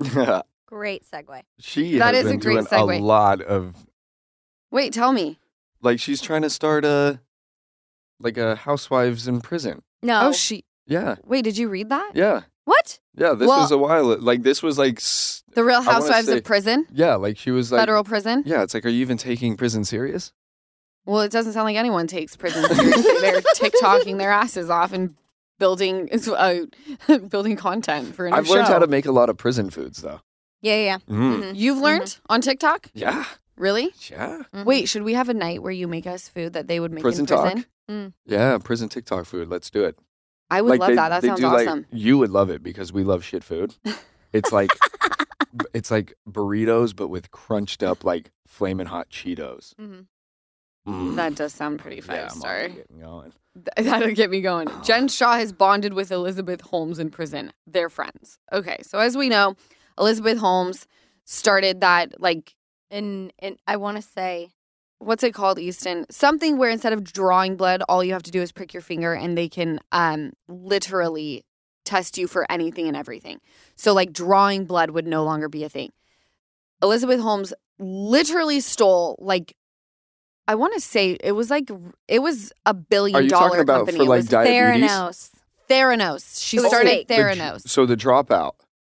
[0.66, 1.42] Great segue.
[1.58, 2.98] she That has is a great doing segue.
[2.98, 3.74] a lot of
[4.70, 5.38] Wait, tell me.
[5.82, 7.20] like she's trying to start a
[8.18, 9.82] like a housewives in prison.
[10.02, 10.28] No.
[10.28, 10.64] Oh, she.
[10.90, 12.12] Yeah, Wait, did you read that?
[12.14, 12.98] yeah, what?
[13.16, 13.32] yeah.
[13.34, 14.18] This Well- was a while.
[14.18, 17.50] Like this was like s- The Real wanna Housewives say- of Prison, yeah, like she
[17.50, 18.42] was like federal prison.
[18.44, 20.32] Yeah, it's like, are you even taking prison serious?
[21.06, 23.14] Well, it doesn't sound like anyone takes prison seriously.
[23.22, 25.14] They're TikToking their asses off and
[25.58, 26.54] building uh,
[27.28, 30.02] building content for a new I've learned how to make a lot of prison foods
[30.02, 30.20] though.
[30.60, 30.98] Yeah, yeah.
[31.08, 31.40] Mm.
[31.42, 31.52] Mhm.
[31.56, 32.88] You've learned on TikTok?
[32.94, 33.24] Yeah,
[33.56, 33.94] Really?
[34.10, 34.64] yeah, Mhm.
[34.66, 37.02] Wait, should we have a night where you make us food that they would make
[37.02, 37.64] Prison in prison?
[37.88, 38.12] talk?
[38.26, 38.58] yeah.
[38.58, 39.48] Prison TikTok food.
[39.48, 39.98] Let's do it.
[40.50, 41.08] I would love they, that.
[41.10, 41.86] That they sounds do, like- awesome.
[41.92, 43.74] you would love it because we love shit food.
[44.32, 44.70] It's like
[45.74, 49.74] it's like burritos, but with crunched up like flaming hot Cheetos.
[49.74, 50.06] Mhm.
[50.88, 51.16] Mm.
[51.16, 52.68] That does sound pretty yeah, five I'm star.
[53.00, 53.32] going.
[53.54, 54.68] Th- That'll get me going.
[54.82, 57.52] Jen Shaw has bonded with Elizabeth Holmes in prison.
[57.66, 58.38] They're friends.
[58.52, 59.56] Okay, so as we know,
[59.98, 60.86] Elizabeth Holmes
[61.26, 62.54] started that like
[62.90, 64.50] And and I want to say
[65.00, 66.06] what's it called, Easton?
[66.10, 69.12] Something where instead of drawing blood, all you have to do is prick your finger
[69.12, 71.44] and they can um literally
[71.84, 73.40] test you for anything and everything.
[73.76, 75.90] So like drawing blood would no longer be a thing.
[76.82, 79.56] Elizabeth Holmes literally stole like
[80.46, 81.70] I want to say it was like
[82.08, 83.98] it was a billion Are you dollar talking about company.
[83.98, 84.90] for It like was diabetes?
[84.90, 85.30] Theranos.
[85.68, 86.42] Theranos.
[86.44, 87.08] She It was started.
[87.08, 87.68] The Theranos.
[87.68, 88.52] so the dropout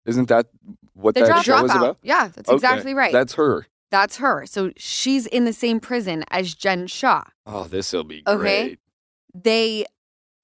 [0.07, 0.47] isn't that
[0.95, 1.99] what The that drop, show was about?
[2.03, 3.13] Yeah, that's Okay, exactly right.
[3.13, 3.67] That's her.
[3.91, 4.47] That's her.
[4.47, 7.25] So she's in the same prison as Jen Shaw.
[7.47, 8.37] Oh, this will be Okay.
[8.39, 8.79] great.
[9.35, 9.85] They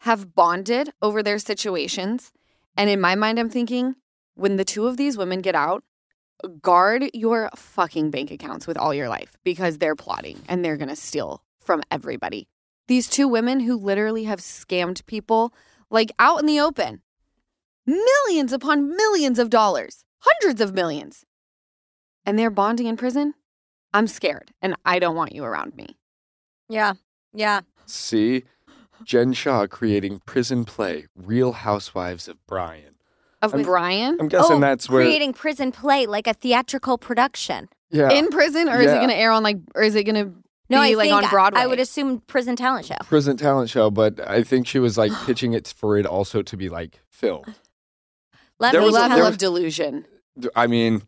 [0.00, 2.32] have bonded over their situations.
[2.76, 3.96] And in my mind, I'm thinking
[4.35, 5.82] when the two of these women get out,
[6.61, 10.90] guard your fucking bank accounts with all your life because they're plotting and they're going
[10.90, 12.48] to steal from everybody.
[12.88, 15.52] These two women who literally have scammed people
[15.90, 17.00] like out in the open,
[17.87, 21.24] millions upon millions of dollars, hundreds of millions.
[22.26, 23.34] And they're bonding in prison.
[23.94, 25.96] I'm scared and I don't want you around me.
[26.68, 26.94] Yeah.
[27.32, 27.60] Yeah.
[27.86, 28.42] See,
[29.04, 32.96] Jen Shaw creating prison play, Real Housewives of Brian.
[33.42, 34.16] Of With- Brian?
[34.20, 37.68] I'm guessing oh, that's where creating prison play like a theatrical production.
[37.88, 38.10] Yeah.
[38.10, 40.32] in prison, or is it going to air on like, or is it going to
[40.68, 41.60] No, be I like think on Broadway?
[41.60, 42.96] I would assume prison talent show.
[43.04, 46.56] prison talent show, but I think she was like pitching it for it also to
[46.56, 47.54] be like filmed.
[48.58, 50.04] Let There me was level there of delusion.
[50.56, 51.02] I mean,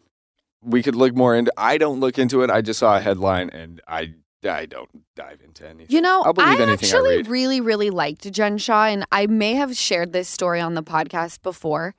[0.63, 1.53] we could look more into.
[1.57, 2.51] I don't look into it.
[2.51, 4.15] I just saw a headline, and I
[4.47, 5.95] I don't dive into anything.
[5.95, 7.29] You know, I'll believe I anything I actually read.
[7.29, 11.43] really, really liked Jen Shaw, and I may have shared this story on the podcast
[11.43, 11.95] before,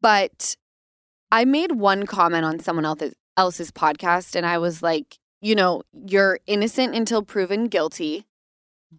[0.00, 0.56] but
[1.30, 5.82] I made one comment on someone else's, else's podcast, and I was like, you know,
[5.92, 8.26] you're innocent until proven guilty.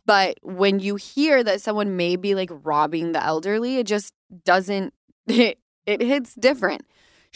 [0.06, 4.14] But when you hear that someone may be like robbing the elderly, it just
[4.46, 4.94] doesn't,
[5.28, 6.84] it, it hits different.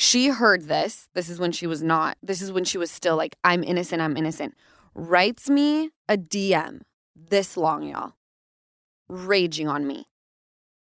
[0.02, 1.08] She heard this.
[1.14, 4.02] This is when she was not, this is when she was still like, I'm innocent,
[4.02, 4.56] I'm innocent
[4.94, 6.82] writes me a DM
[7.16, 8.14] this long, y'all,
[9.08, 10.06] raging on me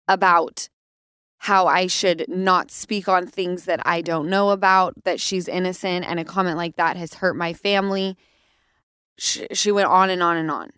[0.09, 0.69] about
[1.39, 6.05] how I should not speak on things that I don't know about, that she's innocent,
[6.07, 8.17] and a comment like that has hurt my family.
[9.17, 10.71] She, she went on and on and on.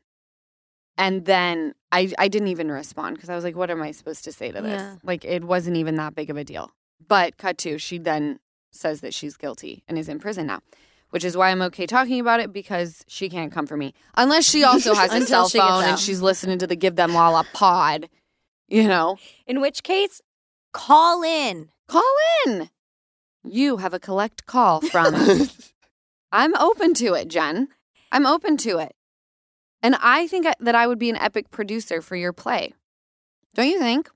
[0.96, 4.24] And then I, I didn't even respond because I was like, what am I supposed
[4.24, 4.81] to say to this?
[4.81, 4.96] Yeah.
[5.02, 6.70] Like, it wasn't even that big of a deal.
[7.08, 8.38] But cut to, she then
[8.70, 10.60] says that she's guilty and is in prison now
[11.12, 13.92] which is why I'm okay talking about it because she can't come for me.
[14.16, 15.98] Unless she also has a Until cell she gets phone and out.
[15.98, 18.08] she's listening to the Give Them Lala pod,
[18.66, 20.22] you know, In which case,
[20.72, 21.68] call in.
[21.86, 22.14] call
[22.46, 22.70] in.
[23.44, 25.14] You have a collect call from.
[26.32, 27.68] I'm open to it, Jen.
[28.10, 28.94] I'm open to it.
[29.82, 32.72] And I think that I would be an epic producer for your play.
[33.54, 34.08] Don't you think?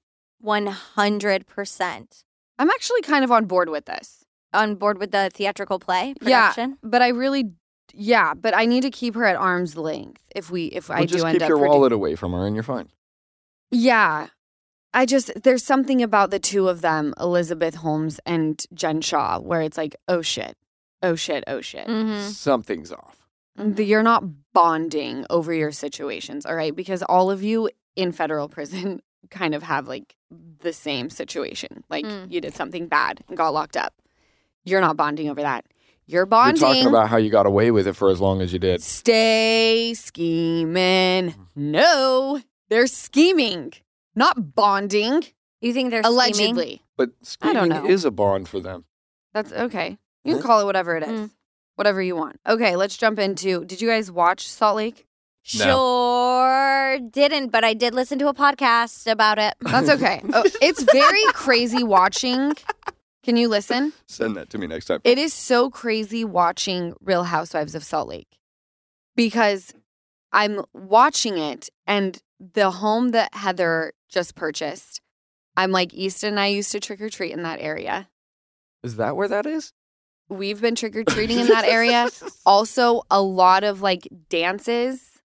[0.42, 2.24] 100%
[2.58, 4.24] I'm actually kind of on board with this.
[4.52, 6.54] on board with the theatrical play Yeah.
[6.82, 7.52] But I really,
[7.92, 11.06] yeah, but I need to keep her at arm's length if we, if I Well,
[11.06, 12.88] do just end keep up your wallet away from her, and you're fine.
[13.70, 14.28] Yeah.
[14.94, 19.60] I just there's something about the two of them, Elizabeth Holmes and Jen Shaw, where
[19.60, 20.56] it's like, oh shit,
[21.02, 21.86] oh shit, oh shit.
[21.86, 22.28] Mm-hmm.
[22.30, 23.26] Something's off.
[23.56, 26.74] The- You're not bonding over your situations, all right?
[26.74, 31.84] Because all of you in federal prison kind of have like the same situation.
[31.88, 32.30] Like Mm.
[32.32, 33.94] you did something bad and got locked up.
[34.64, 35.64] You're not bonding over that.
[36.08, 36.60] You're bonding.
[36.60, 36.82] You're bonding.
[36.84, 38.82] talking about how you got away with it for as long as you did.
[38.82, 41.34] Stay scheming.
[41.54, 43.72] No, they're scheming,
[44.14, 45.24] not bonding.
[45.60, 46.14] You think they're scheming?
[46.14, 46.82] Allegedly.
[46.96, 47.10] But
[47.42, 47.86] I don't scheming know.
[47.90, 48.84] is a bond for them.
[49.34, 49.98] That's okay.
[50.24, 51.08] You can call it whatever it is.
[51.08, 51.30] Mm.
[51.76, 52.40] Whatever you want.
[52.46, 53.64] Okay, let's jump into.
[53.64, 55.05] Did you guys watch Salt Lake?
[55.46, 59.54] Sure didn't, but I did listen to a podcast about it.
[59.60, 60.20] That's okay.
[60.32, 62.54] oh, it's very crazy watching.
[63.22, 63.92] Can you listen?
[64.06, 65.00] Send that to me next time.
[65.04, 68.28] It is so crazy watching Real Housewives of Salt Lake
[69.14, 69.72] because
[70.32, 75.00] I'm watching it and the home that Heather just purchased.
[75.56, 78.08] I'm like, Easton and I used to trick or treat in that area.
[78.82, 79.72] Is that where that is?
[80.28, 82.08] We've been trick or treating in that area.
[82.46, 85.15] also a lot of like dances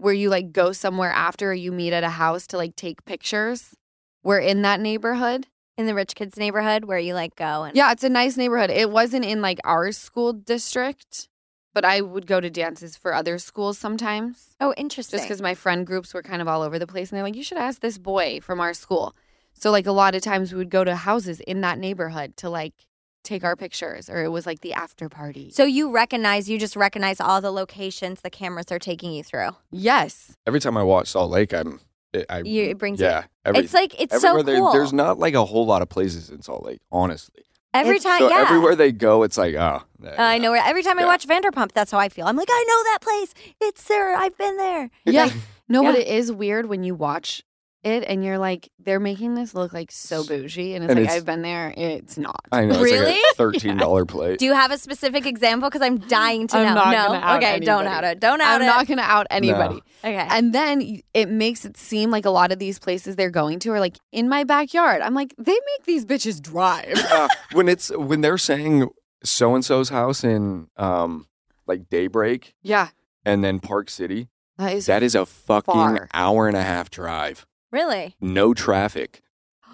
[0.00, 3.74] where you like go somewhere after you meet at a house to like take pictures.
[4.22, 5.46] We're in that neighborhood.
[5.76, 8.68] In the rich kids neighborhood where you like go and Yeah, it's a nice neighborhood.
[8.70, 11.28] It wasn't in like our school district,
[11.72, 15.18] but I would go to dances for other schools sometimes Oh, interesting.
[15.18, 17.36] just because my friend groups were kind of all over the place and they're like,
[17.36, 19.14] you should ask this boy from our school.
[19.54, 22.50] So, like, a lot of times we would go to houses in that neighborhood to
[22.50, 22.74] like
[23.22, 25.50] take our pictures or it was like the after party.
[25.50, 29.50] So you recognize, you just recognize all the locations the cameras are taking you through.
[29.70, 30.36] yes.
[30.46, 31.80] Every time I watch Salt Lake, I'm.
[32.12, 33.24] It, I You, it brings yeah.
[33.44, 34.42] Every, It's like it's so cool.
[34.42, 37.44] there- there's not like a whole lot of places in Salt Lake, honestly.
[37.72, 38.40] every it's- time, So yeah.
[38.40, 40.50] everywhere they go, it's like, oh, there- I know.
[40.50, 41.06] where- Every time I Yeah.
[41.08, 42.26] watch Vanderpump, that's how I feel.
[42.26, 43.54] I'm like, I know that place.
[43.60, 44.16] It's there.
[44.16, 44.90] I've been there.
[45.04, 45.24] Yeah.
[45.24, 45.32] Like,
[45.68, 47.44] No, but it is weird when you watch
[47.82, 50.74] it and you're like, they're making this look like so bougie.
[50.74, 51.72] And it's And like, it's- I've been there.
[51.76, 52.40] It's not.
[52.52, 52.80] I know.
[52.82, 53.12] Really?
[53.12, 54.38] It's like a thirteen dollar plate.
[54.38, 55.68] do you have a specific example?
[55.70, 56.74] Because I'm dying to I'm know.
[56.74, 57.06] not no.
[57.08, 58.20] gonna out okay, don't out it.
[58.20, 58.54] Don't out it.
[58.56, 58.66] I'm it.
[58.66, 59.82] not going to out anybody.
[60.04, 60.26] okay.
[60.30, 63.72] And then it makes it seem like a lot of these places they're going to
[63.72, 65.00] are like in my backyard.
[65.02, 66.92] I'm like, they make these bitches drive.
[67.10, 68.88] uh, when it's when they're saying
[69.24, 71.26] so and so's house in um
[71.66, 72.88] like Daybreak yeah.
[73.24, 76.08] and then Park City, That is that is a fucking far.
[76.12, 77.46] hour and a half drive.
[77.70, 78.16] Really?
[78.20, 79.22] No traffic.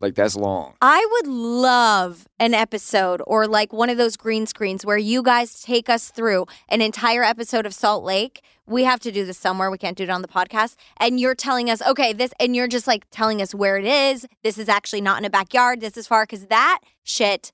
[0.00, 0.74] Like that's long.
[0.82, 5.62] I would love an episode or like one of those green screens where you guys
[5.62, 8.42] take us through an entire episode of Salt Lake.
[8.66, 9.70] We have to do this somewhere.
[9.70, 10.74] We can't do it on the podcast.
[10.96, 14.26] And you're telling us, okay, this, and you're just like telling us where it is.
[14.42, 15.80] This is actually not in a backyard.
[15.80, 17.52] This is far because that shit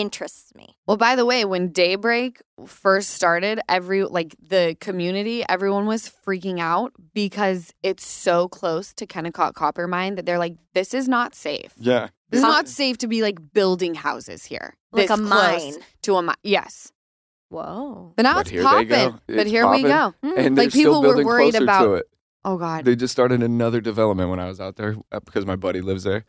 [0.00, 0.76] interests me.
[0.86, 6.58] Well, by the way, when Daybreak first started, every like the community, everyone was freaking
[6.60, 11.34] out because it's so close to Kennecott Copper Mine that they're like, this is not
[11.34, 11.72] safe.
[11.76, 12.08] Yeah.
[12.30, 14.74] This is not safe to be like building houses here.
[14.92, 15.28] Like this a close
[15.74, 15.74] mine.
[16.02, 16.36] to a mine.
[16.42, 16.92] Yes,
[17.48, 18.12] Whoa.
[18.16, 18.96] But now But it's here they go.
[19.10, 19.20] popping.
[19.26, 20.14] But It's here we go.
[20.24, 20.36] Mm.
[20.36, 22.06] And Like, they're still people were worried about- it.
[22.44, 22.84] Oh God.
[22.84, 26.04] They just started another development when I was out there uh, because my buddy lives
[26.04, 26.24] there,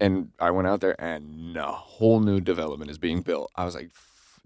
[0.00, 3.50] and I went out there and a whole new development is being built.
[3.56, 3.90] I was like,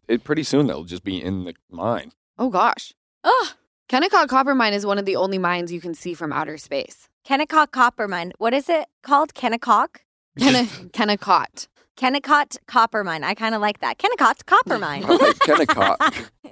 [0.09, 2.13] it pretty soon they'll just be in the mine.
[2.39, 2.93] oh gosh.
[3.23, 3.49] Ugh.
[3.89, 7.09] Kennecott Copper Mine is one of the only mines you can see from outer space.
[7.27, 8.33] Kennecott Copper Mine.
[8.39, 9.35] What is it called?
[9.35, 9.97] Kennecott?
[10.39, 11.69] Kenne- Kennecott.
[11.97, 13.23] Kennecott Copper Mine.
[13.25, 13.99] I kind of like that.
[13.99, 15.05] Kennecott Copper Mine.
[15.05, 16.29] I like Kennecott.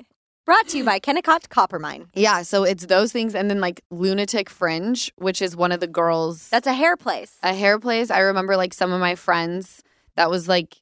[0.44, 2.08] Brought to you by Kennecott Copper Mine.
[2.14, 5.86] Yeah, so it's those things, and then like Lunatic Fringe, which is one of the
[5.86, 6.48] girls.
[6.48, 7.36] That's a hair place.
[7.42, 8.10] a hair place.
[8.10, 9.82] I remember like some of my friends
[10.16, 10.78] that was like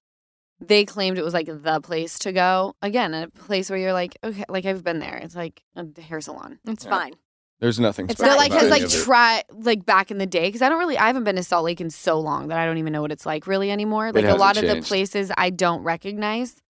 [0.62, 2.74] they claimed it was like the place to go.
[2.82, 5.16] Again, a place where you're like, okay, like I've been there.
[5.16, 6.58] It's like a hair salon.
[6.66, 6.90] it's Yeah.
[6.90, 7.14] fine.
[7.60, 9.04] There's nothing It's special But like about has any like of it.
[9.04, 11.64] try like back in the day because I don't really I haven't been to Salt
[11.66, 14.12] Lake in so long that I don't even know what it's like really anymore.
[14.12, 14.88] Like a hasn't lot of the changed.
[14.88, 16.62] places I don't recognize,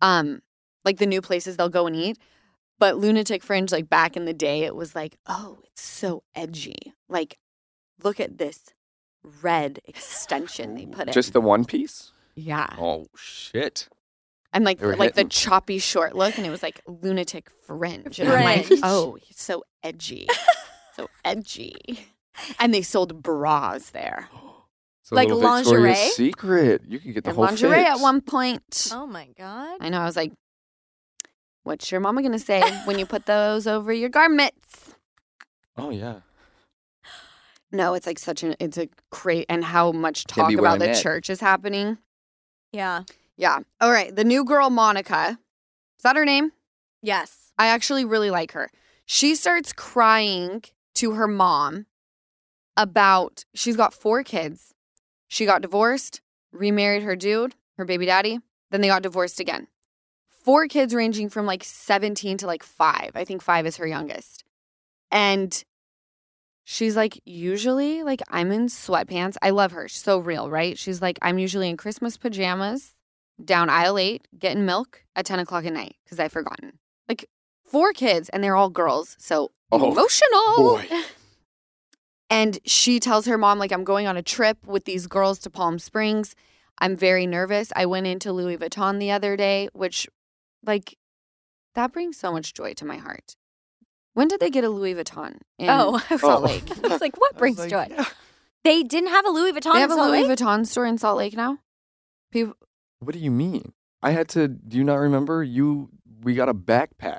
[0.00, 0.40] um,
[0.84, 2.18] like the new places they'll go and eat.
[2.78, 6.94] But Lunatic Fringe, like back in the day, it was like, oh, it's so edgy.
[7.08, 7.38] Like,
[8.02, 8.74] look at this
[9.40, 11.12] red extension they put in.
[11.12, 12.10] just the one piece.
[12.34, 13.88] yeah, Oh shit!
[14.52, 18.18] and like They were like the choppy short look, and it was like Lunatic Fringe,
[18.18, 20.26] and I'm like, oh, he's so edgy,
[20.96, 21.76] so edgy.
[22.58, 24.28] And they sold bras there.
[25.02, 25.94] It's a Like lingerie?
[25.96, 26.82] Secret.
[26.86, 28.88] You can get the And whole lingerie at one point.
[28.92, 29.78] Oh my God.
[29.80, 29.98] I know.
[30.00, 30.32] I was like,
[31.62, 34.94] "What's your mama gonna say when you put those over your garments?"
[35.76, 36.20] Oh yeah.
[37.70, 40.78] No, it's like such an it's a great and how much talk about the wearing
[40.80, 41.02] that.
[41.02, 41.98] church is happening.
[42.72, 43.04] Yeah.
[43.36, 43.60] Yeah.
[43.80, 44.14] All right.
[44.14, 45.38] The new girl, Monica.
[45.98, 46.52] Is that her name?
[47.02, 47.52] Yes.
[47.58, 48.70] I actually really like her.
[49.06, 50.62] She starts crying
[50.96, 51.86] to her mom
[52.76, 54.74] about she's got four kids.
[55.28, 56.20] She got divorced,
[56.52, 59.68] remarried her dude, her baby daddy, then they got divorced again.
[60.42, 63.12] Four kids ranging from like 17 to like 5.
[63.14, 64.44] I think 5 is her youngest.
[65.10, 65.62] And
[66.64, 69.36] she's like usually like I'm in sweatpants.
[69.42, 69.88] I love her.
[69.88, 70.78] She's so real, right?
[70.78, 72.92] She's like I'm usually in Christmas pajamas
[73.42, 76.78] down aisle 8 getting milk at 10 o'clock at night because I've forgotten
[77.08, 77.28] like
[77.64, 80.86] four kids and they're all girls so Oh, emotional Boy.
[82.30, 85.50] and she tells her mom like i'm going on a trip with these girls to
[85.50, 86.34] palm springs
[86.78, 90.06] i'm very nervous i went into louis vuitton the other day which
[90.64, 90.96] like
[91.74, 93.36] that brings so much joy to my heart
[94.14, 96.38] when did they get a louis vuitton in Oh, salt Oh.
[96.46, 97.86] lake I was like, what brings like, joy?
[97.90, 98.04] yeah.
[98.64, 100.38] They didn't have a Louis Vuitton they have in a louis Lake?
[100.38, 101.58] vuitton store in salt lake now
[102.30, 102.54] people
[103.00, 103.72] What do you mean?
[104.04, 104.46] I had to.
[104.48, 105.42] Do you not remember?
[105.42, 105.88] You
[106.22, 107.18] we got a backpack.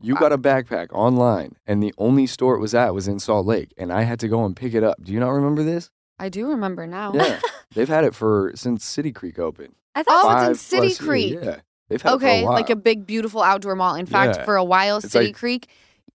[0.00, 3.18] You uh got a backpack online, and the only store it was at was in
[3.20, 5.02] Salt Lake, and I had to go and pick it up.
[5.02, 5.90] Do you not remember this?
[6.18, 7.40] i do remember now Yeah,
[7.74, 9.74] they've had it for since City Creek opened.
[9.94, 11.08] I thought Oh, it's in City plus years.
[11.08, 11.38] Creek.
[11.42, 12.54] Yeah, they've had okay it for a while.
[12.54, 14.44] like a big beautiful outdoor mall in fact Yeah.
[14.46, 15.68] for a while It's city like- creek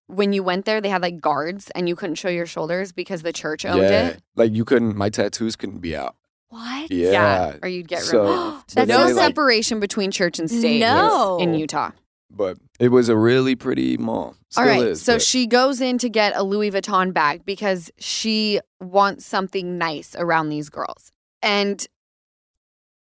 [0.08, 3.22] when you went there they had like guards and you couldn't show your shoulders because
[3.22, 4.96] the church owned yeah, it like you couldn't.
[4.96, 6.16] My tattoos couldn't be out.
[6.50, 6.90] what?
[6.92, 10.80] Yeah, or you'd get So, removed That no sounds like- separation between church and state
[10.80, 11.38] No.
[11.40, 11.92] in utah
[12.32, 14.36] but it was a really pretty mall.
[14.50, 17.46] Still all right is, so but- she goes in to get a louis vuitton bag
[17.46, 21.12] because she wants something nice around these girls
[21.42, 21.88] and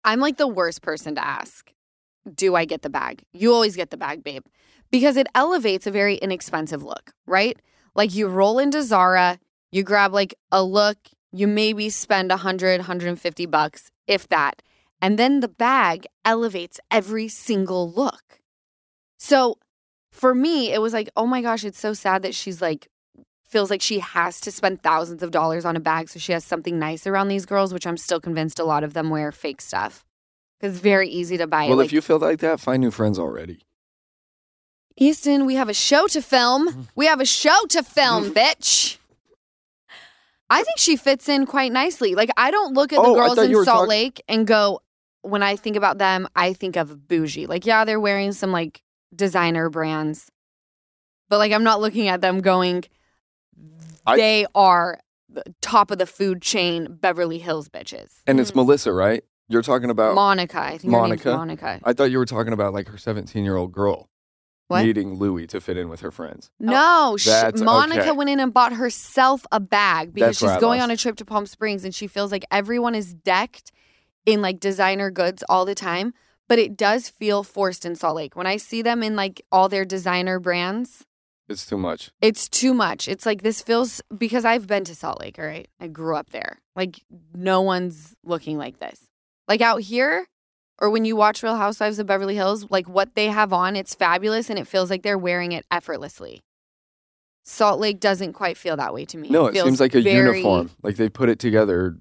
[0.05, 1.72] i'm like the worst person to ask
[2.33, 3.23] do i get the bag?
[3.33, 4.43] You always get the bag babe.
[4.91, 7.57] Because it elevates a very inexpensive look right?
[7.95, 9.39] Like you roll into zara
[9.71, 10.97] you grab like a look
[11.31, 14.61] you maybe spend 100 150 bucks if that
[15.03, 18.39] and then the bag elevates every single look.
[19.17, 19.57] So
[20.13, 22.87] for me, it was like, oh my gosh, it's so sad that she's like,
[23.45, 26.45] feels like she has to spend thousands of dollars on a bag so she has
[26.45, 29.59] something nice around these girls, which I'm still convinced a lot of them wear fake
[29.59, 30.05] stuff.
[30.63, 31.67] Because it's very easy to buy.
[31.67, 33.65] well, like, if you feel like that, find new friends already.
[34.95, 36.69] Easton, we have a show to film.
[36.69, 36.87] Mm.
[36.95, 38.33] We have a show to film, mm.
[38.33, 38.97] bitch.
[40.49, 42.15] I think she fits in quite nicely.
[42.15, 44.79] Like, I don't look at the Oh, girls in Salt talk- Lake and go,
[45.21, 47.45] when I think about them, I think of bougie.
[47.45, 48.81] Like, yeah, they're wearing some like
[49.13, 50.31] designer brands,
[51.27, 52.85] but like, I'm not looking at them going,
[54.07, 58.21] I- they are the top of the food chain Beverly Hills bitches.
[58.25, 58.55] And it's mm.
[58.55, 59.25] Melissa, right?
[59.49, 60.15] You're talking about.
[60.15, 61.31] Monica, I think Monica?
[61.31, 61.79] her Monica.
[61.83, 64.09] I thought you were talking about like her 17 year old girl
[64.69, 64.83] What?
[64.83, 66.49] needing Louis to fit in with her friends.
[66.59, 67.17] No, oh.
[67.17, 68.11] sh That's- Monica okay.
[68.11, 70.89] went in and bought herself a bag because That's where she's I going lost.
[70.89, 73.71] on a trip to Palm Springs and she feels like everyone is decked
[74.25, 76.13] in like designer goods all the time.
[76.49, 78.35] But it does feel forced in Salt Lake.
[78.35, 81.05] When I see them in like all their designer brands,
[81.49, 82.11] It's too much.
[82.21, 83.07] it's too much.
[83.07, 85.67] It's like this feels because I've been to Salt Lake, all right?
[85.79, 86.59] I grew up there.
[86.75, 87.01] Like
[87.33, 88.99] no one's looking like this.
[89.47, 90.25] Like out here,
[90.79, 93.93] Or when you watch Real Housewives of Beverly Hills, like what they have on, it's
[93.95, 96.41] fabulous and it feels like they're wearing it effortlessly.
[97.45, 99.29] Salt Lake doesn't quite feel that way to me.
[99.29, 100.71] No, it feels seems like a very- uniform.
[100.81, 101.95] Like they put it together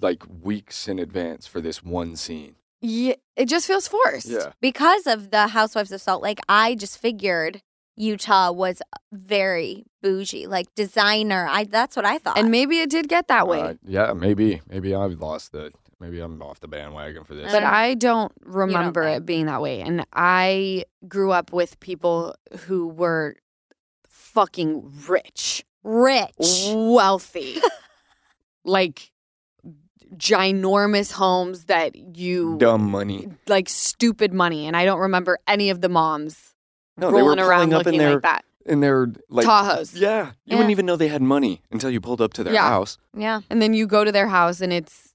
[0.00, 2.56] like weeks in advance for this one scene.
[2.82, 4.28] Yeah, it just feels forced.
[4.28, 4.52] Yeah.
[4.60, 7.62] because of the Housewives of Salt Lake, I just figured
[7.96, 11.48] Utah was very bougie, like designer.
[11.50, 12.38] I that's what I thought.
[12.38, 13.60] And maybe it did get that way.
[13.60, 14.60] Uh, yeah, maybe.
[14.68, 15.72] Maybe I've lost the.
[16.00, 17.50] Maybe I'm off the bandwagon for this.
[17.50, 19.16] but I don't remember think.
[19.18, 19.80] it being that way.
[19.80, 22.34] And I grew up with people
[22.66, 23.36] who were
[24.10, 26.36] fucking rich, rich.
[26.74, 27.56] wealthy,
[28.64, 29.10] like
[30.16, 33.28] ginormous homes that you Dumb money.
[33.48, 34.66] like stupid money.
[34.66, 36.54] And I don't remember any of the moms
[36.96, 38.44] No, they were rolling around pulling up in looking their like that.
[38.66, 39.98] in their like Tahoes.
[39.98, 40.54] Yeah, you Yeah.
[40.56, 42.68] wouldn't even know they had money until you pulled up to their Yeah.
[42.68, 42.98] house.
[43.16, 43.40] Yeah.
[43.50, 45.05] And then you go to their house and it's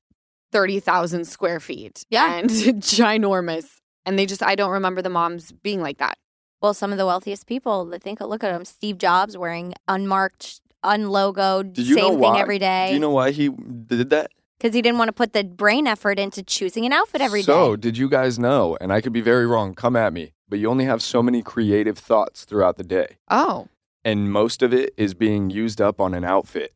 [0.52, 2.06] 30,000 square feet.
[2.10, 2.36] Yeah.
[2.36, 2.50] And
[2.82, 3.78] ginormous.
[4.06, 6.18] And they just, I don't remember the moms being like that.
[6.62, 8.66] Well, some of the wealthiest people, I think, oh, look at them.
[8.66, 12.40] Steve Jobs wearing unmarked, unlogoed, Did same thing why?
[12.40, 12.88] every day.
[12.90, 14.32] Do you know why he did that?
[14.60, 17.46] Because he didn't want to put the brain effort into choosing an outfit every day.
[17.46, 18.78] so, did you guys know?
[18.80, 19.74] And I could be very wrong.
[19.74, 20.34] Come at me.
[20.50, 23.18] But you only have so many creative thoughts throughout the day.
[23.30, 23.68] Oh.
[24.04, 26.74] and most of it is being used up on an outfit.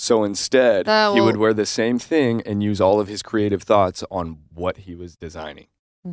[0.00, 3.64] So instead, Uh, he would wear the same thing and use all of his creative
[3.64, 5.66] thoughts on what he was designing.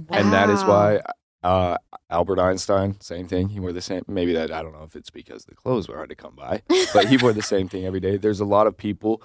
[0.10, 1.02] And that is why
[1.44, 1.78] uh,
[2.10, 3.50] Albert Einstein, same thing.
[3.50, 4.02] He wore the same.
[4.08, 6.64] Maybe that I don't know if it's because the clothes were hard to come by,
[6.94, 8.18] but he wore the same thing every day.
[8.18, 9.22] There's a lot of people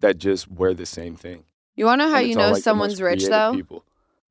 [0.00, 1.44] that just wear the same thing.
[1.74, 3.54] You want to know how you know like, someone's rich though?
[3.54, 3.84] People.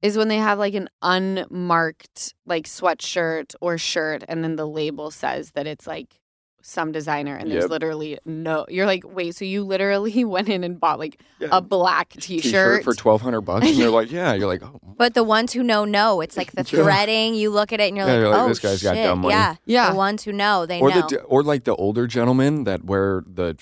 [0.04, 5.10] Is when they have like an unmarked like sweatshirt or shirt and then the label
[5.12, 6.21] says that it's like
[6.64, 7.72] some designer and there's Yep.
[7.72, 11.50] literally no you're like wait so you literally went in and bought like Yeah.
[11.52, 14.80] a black T-shirt t-shirt, for twelve hundred bucks, and they're like, "Yeah." You're like, "Oh,
[14.98, 16.22] But the ones who know, know.
[16.22, 17.34] It's like the threading.
[17.34, 19.06] You look at it and you're Yeah, like, you're like, oh, this guy's got shit.
[19.06, 19.34] dumb money.
[19.34, 19.56] Yeah.
[19.66, 19.90] Yeah.
[19.92, 21.08] The ones who know, they or know.
[21.10, 23.58] the or like the older gentlemen that wear the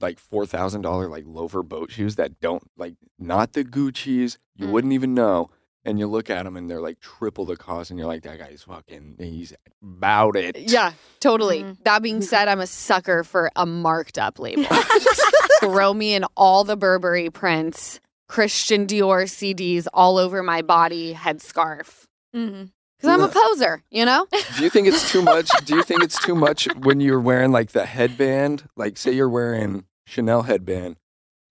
[0.00, 4.66] like four thousand dollar like loafer boat shoes that don't like not the Gucci's you
[4.66, 4.70] Mm.
[4.72, 5.50] wouldn't even know,
[5.88, 8.38] and you look at them and they're like triple the cost, and you're like that
[8.38, 10.56] guy's fucking he's about it.
[10.56, 11.76] yeah totally Mhm.
[11.84, 14.64] that being said i'm a sucker for a marked up label
[15.60, 22.04] throw me in all the burberry prints christian dior cds all over my body headscarf
[22.34, 22.70] Mhm.
[22.98, 24.26] because i'm a poser you know
[24.56, 25.48] Do you think it's too much?
[25.64, 28.68] Do you think it's too much when you're wearing like the headband?
[28.76, 30.96] Like say you're wearing Chanel headband,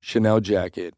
[0.01, 0.93] Chanel jacket,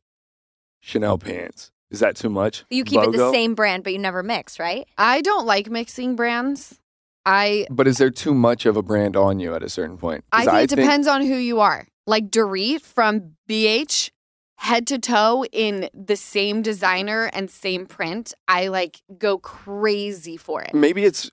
[0.82, 1.72] Chanel pants.
[1.92, 2.66] Is that too much?
[2.70, 4.88] You keep it the same brand, but you never mix, right?
[4.98, 6.80] I don't like mixing brands.
[7.26, 10.24] I But is there too much of a brand on you at a certain point?
[10.32, 11.88] I think it depends on who you are.
[12.06, 14.12] Like Dorit from BH,
[14.58, 18.34] head to toe in the same designer and same print.
[18.48, 20.74] I like go crazy for it.
[20.74, 21.32] Maybe it's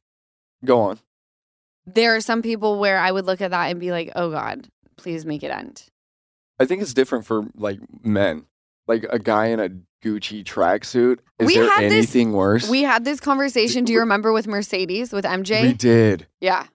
[0.64, 1.00] go on.
[1.86, 4.68] There are some people where I would look at that and be like, "Oh God,
[4.96, 5.84] please make it end."
[6.58, 8.46] I think it's different for like men.
[8.86, 9.68] Like a guy in a
[10.04, 11.18] Gucci tracksuit.
[11.38, 12.68] Is We there had this- anything worse?
[12.68, 13.84] We had this conversation.
[13.84, 15.62] Do you remember with Mercedes with MJ?
[15.62, 16.26] We did.
[16.40, 16.66] Yeah.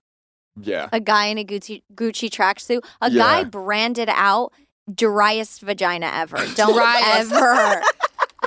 [0.60, 0.90] Yeah.
[0.92, 3.18] A guy in a Gucci Gucci tracksuit, a Yeah.
[3.24, 4.52] guy branded out
[4.94, 6.38] driest vagina ever.
[6.56, 7.32] Don't Driest.
[7.32, 7.82] ever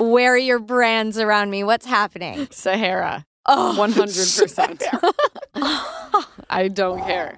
[0.01, 1.63] wear your brands around me.
[1.63, 2.47] What's happening?
[2.51, 3.25] Sahara.
[3.47, 4.83] Oh, 100%.
[6.49, 7.37] I don't care.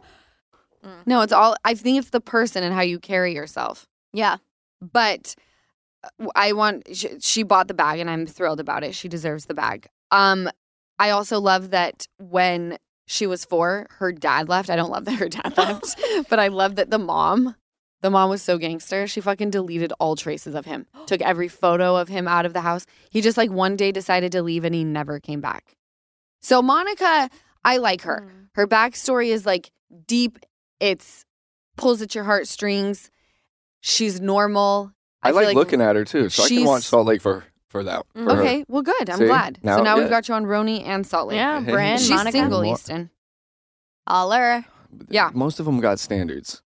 [0.86, 0.90] Mm.
[1.06, 3.88] No, it's all I think it's the person and how you carry yourself.
[4.14, 4.38] yeah.
[4.82, 5.36] but
[6.36, 8.96] I want she, she bought the bag and I'm thrilled about it.
[8.96, 9.88] She deserves the bag.
[10.12, 10.50] Um
[11.00, 14.70] I also love that when she was 4, her dad left.
[14.70, 15.96] I don't love that her dad left,
[16.30, 17.56] but I love that the mom
[18.02, 19.08] the mom was so gangster.
[19.08, 20.86] She fucking deleted all traces of him.
[21.08, 22.86] Took every photo of him out of the house.
[23.10, 25.76] He just like one day decided to leave and he never came back.
[26.42, 27.30] So Monica,
[27.66, 28.28] I like her.
[28.28, 28.50] Mm.
[28.54, 29.72] Her backstory is like
[30.06, 30.40] deep.
[30.80, 31.26] It's
[31.76, 33.10] pulls at your heartstrings.
[33.82, 34.94] She's normal.
[35.24, 37.84] I, feel like, looking at her too, so I can watch Salt Lake for for
[37.84, 38.06] that.
[38.16, 38.28] Mm-hmm.
[38.28, 38.42] for her.
[38.42, 39.10] Okay, well, good.
[39.10, 39.26] I'm See?
[39.26, 39.58] glad.
[39.58, 40.02] so Now- now yeah.
[40.02, 41.36] we've got you on RHONY and Salt Lake.
[41.38, 42.32] Yeah, Hey, brand She's Monica.
[42.38, 43.10] single, Mo- Easton.
[44.08, 44.66] Holler.
[45.10, 45.32] Yeah.
[45.34, 46.62] Most of them got standards.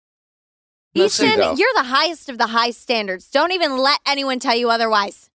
[0.95, 1.55] Mostly Easton, though.
[1.57, 3.31] you're the highest of the high standards.
[3.31, 5.30] Don't even let anyone tell you otherwise.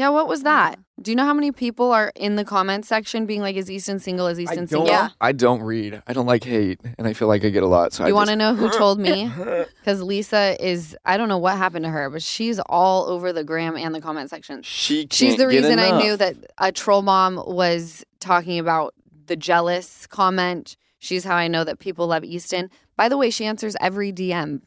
[0.00, 0.78] Yeah, what was that?
[1.02, 3.98] Do you know how many people are in the comment section being like, "Is Easton
[3.98, 4.28] single?
[4.28, 5.10] Is I Easton don't, single?" Yeah.
[5.20, 6.02] I don't read.
[6.06, 7.92] I don't like hate, and I feel like I get a lot.
[7.92, 9.30] So You want to know who told me?
[9.80, 13.44] Because Lisa is, I don't know what happened to her, but she's all over the
[13.44, 14.62] gram and the comment section.
[14.62, 18.94] She can't She's the get reason I knew that a troll mom was talking about
[19.26, 20.76] the jealous comment.
[20.98, 22.70] She's how I know that people love Easton.
[22.96, 24.62] By the way, she answers every DM.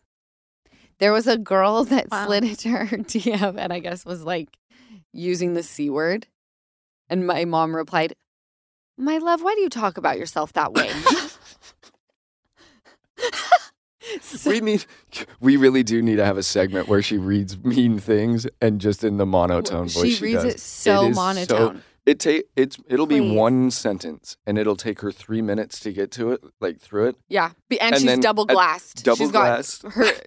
[1.00, 2.26] There was a girl that Wow.
[2.28, 4.50] slid into her DM and I guess was like
[5.14, 6.28] using the C word.
[7.09, 8.14] And my mom replied,
[8.97, 10.91] My love, why do you talk about yourself that way?
[14.22, 14.86] So- we need.
[15.39, 19.03] We really do need to have a segment where she reads mean things and just
[19.03, 20.03] in the monotone voice.
[20.03, 20.53] she She, reads does.
[20.55, 21.82] it so is monotone.
[22.05, 23.22] it take it's it'll Please.
[23.22, 27.07] be one sentence and it'll take her three minutes to get to it, like through
[27.07, 27.16] it.
[27.30, 27.51] yeah.
[27.80, 29.05] And, And she's double glassed.
[29.05, 29.84] double she's glassed.
[29.84, 30.03] her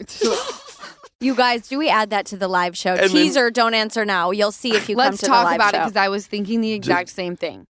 [1.21, 2.91] You guys, do we add that to the live show?
[2.91, 4.31] And then- Teaser, don't answer now.
[4.33, 5.43] You'll see if you come to the live show.
[5.43, 7.67] Let's talk about it because I was thinking the exact same thing.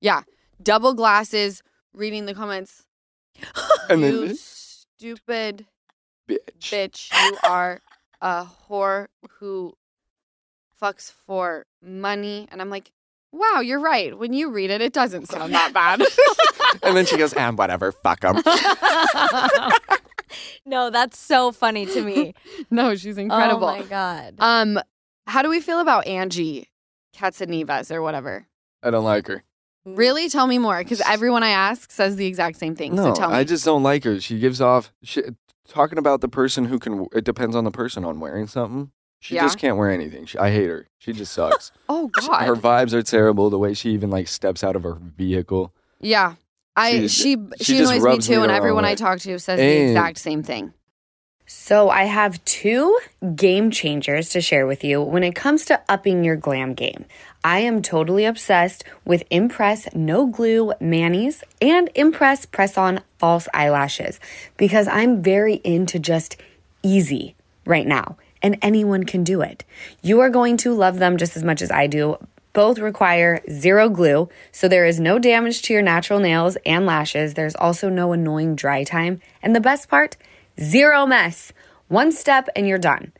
[0.00, 0.22] Yeah.
[0.62, 2.84] Double glasses, reading the comments.
[3.88, 5.66] And you then stupid
[6.28, 6.38] bitch.
[6.60, 7.80] bitch, you are
[8.20, 9.06] a whore
[9.38, 9.74] who
[10.82, 12.48] fucks for money.
[12.50, 12.90] And I'm like,
[13.32, 14.18] wow, you're right.
[14.18, 16.02] When you read it, it doesn't sound that bad.
[16.82, 18.36] And then she goes, and whatever, fuck them.
[20.64, 22.34] no, that's so funny to me.
[22.70, 23.66] no, she's incredible.
[23.68, 24.34] Oh my god.
[24.38, 24.78] Um,
[25.26, 26.68] how do we feel about Angie
[27.16, 28.46] Katsanevas or whatever?
[28.82, 29.42] I don't like her.
[29.84, 30.28] Really?
[30.28, 32.94] Tell me more, because everyone I ask says the exact same thing.
[32.94, 33.36] No, so tell me.
[33.36, 34.20] I just don't like her.
[34.20, 35.22] She gives off she,
[35.66, 37.06] talking about the person who can.
[37.14, 38.90] It depends on the person on wearing something.
[39.20, 39.42] She Yeah.
[39.42, 40.26] just can't wear anything.
[40.26, 40.86] She, I hate her.
[40.98, 41.72] She just sucks.
[41.88, 42.42] oh She- God.
[42.44, 43.50] her vibes are terrible.
[43.50, 45.72] The way she even like steps out of her vehicle.
[46.00, 46.34] yeah.
[46.78, 48.94] I She- she she, she annoys me rubs me too, and the wrong everyone I
[48.94, 50.72] talk to says the exact same thing.
[51.50, 52.98] So, I have two
[53.34, 57.06] game changers to share with you when it comes to upping your glam game.
[57.42, 64.20] I am totally obsessed with Impress No Glue Manis and Impress Press On False Eyelashes
[64.58, 66.36] because I'm very into just
[66.82, 69.64] easy right now, and anyone can do it.
[70.02, 72.18] You are going to love them just as much as I do.
[72.52, 77.34] Both require zero glue, so there is no damage to your natural nails and lashes.
[77.34, 79.20] There's also no annoying dry time.
[79.42, 80.16] And the best part,
[80.60, 81.52] zero mess.
[81.88, 83.12] One step and you're done.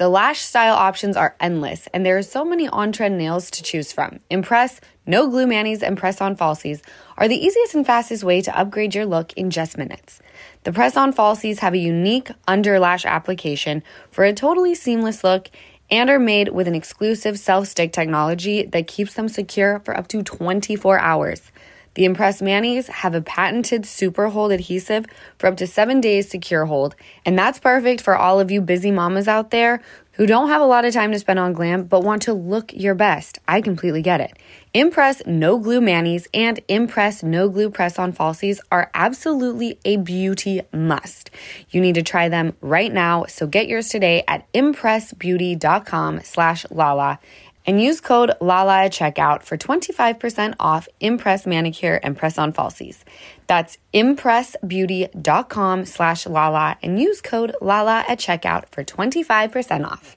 [0.00, 3.62] The lash style options are endless, and there are so many on trend nails to
[3.62, 4.20] choose from.
[4.30, 6.80] Impress, no glue manis, and press on falsies
[7.18, 10.22] are the easiest and fastest way to upgrade your look in just minutes.
[10.64, 15.50] The press on falsies have a unique under lash application for a totally seamless look
[15.90, 20.08] and are made with an exclusive self stick technology that keeps them secure for up
[20.08, 21.50] to 24 hours.
[21.94, 25.06] The Impress Manis have a patented super hold adhesive
[25.38, 26.94] for up to seven days secure hold,
[27.26, 29.82] and that's perfect for all of you busy mamas out there
[30.20, 32.74] who don't have a lot of time to spend on glam but want to look
[32.74, 33.38] your best.
[33.48, 34.36] I completely get it.
[34.74, 40.60] Impress No Glue Manis and Impress No Glue Press On Falsies are absolutely a beauty
[40.74, 41.30] must.
[41.70, 47.18] You need to try them right now, so get yours today at impressbeauty.com slash lala
[47.66, 53.04] and use code LALA at checkout for 25% off Impress Manicure and Press On Falsies.
[53.46, 60.16] That's impressbeauty.com slash LALA and use code LALA at checkout for 25% off.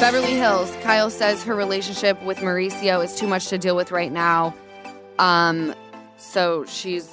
[0.00, 0.70] Beverly Hills.
[0.76, 4.54] Kyle says her relationship with Mauricio is too much to deal with right now.
[5.18, 5.74] Um,
[6.16, 7.10] so she's,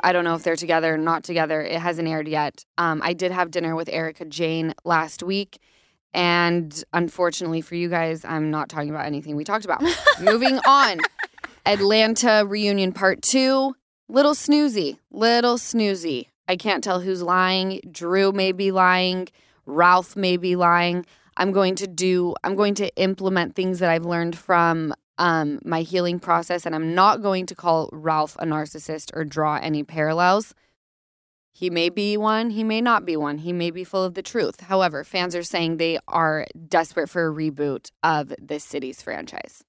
[0.00, 1.60] I don't know if they're together or not together.
[1.60, 2.64] It hasn't aired yet.
[2.78, 5.58] Um, I did have dinner with Erika Jayne last week.
[6.14, 9.84] And unfortunately for you guys, I'm not talking about anything we talked about.
[10.20, 11.00] Moving on.
[11.66, 13.76] Atlanta reunion part two.
[14.08, 14.96] Little snoozy.
[15.10, 16.28] Little snoozy.
[16.48, 17.82] I can't tell who's lying.
[17.90, 19.28] Drew may be lying.
[19.66, 21.04] Ralph may be lying.
[21.36, 25.82] I'm going to do, I'm going to implement things that I've learned from um, my
[25.82, 30.54] healing process, and I'm not going to call Ralph a narcissist or draw any parallels.
[31.52, 34.22] He may be one, he may not be one, he may be full of the
[34.22, 34.60] truth.
[34.60, 39.64] However, fans are saying they are desperate for a reboot of this city's franchise.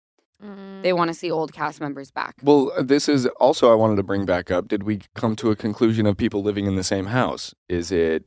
[0.84, 2.36] They want to see old cast members back.
[2.43, 4.68] Well, this is also I wanted to bring back up.
[4.68, 7.55] Did we come to a conclusion of people living in the same house?
[7.68, 8.26] Is it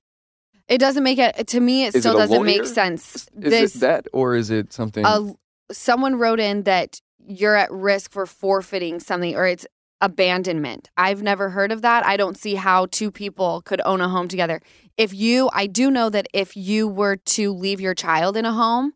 [0.70, 2.64] It doesn't make it, to me, it Is still it doesn't make lawyer?
[2.66, 3.14] sense.
[3.14, 5.04] is this, it that or is it something?
[5.04, 5.34] a,
[5.72, 9.66] someone wrote in that you're at risk for forfeiting something or it's
[10.00, 10.88] abandonment.
[10.96, 12.06] I've never heard of that.
[12.06, 14.60] I don't see how two people could own a home together.
[14.96, 18.52] If you, I do know that if you were to leave your child in a
[18.52, 18.92] home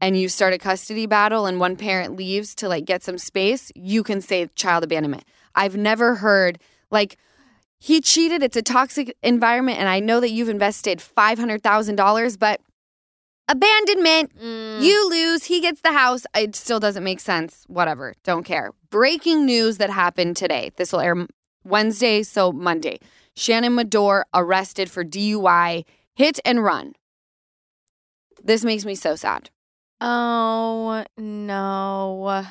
[0.00, 3.70] and you start a custody battle and one parent leaves to like get some space,
[3.74, 5.24] you can say child abandonment.
[5.54, 6.58] I've never heard
[6.90, 7.18] like
[7.78, 12.60] he cheated, it's a toxic environment and I know that you've invested $500,000 but
[13.48, 14.82] abandonment Mm.
[14.82, 16.26] you lose, he gets the house.
[16.34, 17.64] It still doesn't make sense.
[17.68, 18.14] Whatever.
[18.24, 18.72] Don't care.
[18.90, 20.72] Breaking news that happened today.
[20.76, 21.26] This will air
[21.64, 22.98] Wednesday, so Monday.
[23.36, 26.94] Shannon Beador arrested for DUI, hit and run.
[28.42, 29.50] This makes me so sad.
[30.00, 32.44] Oh no.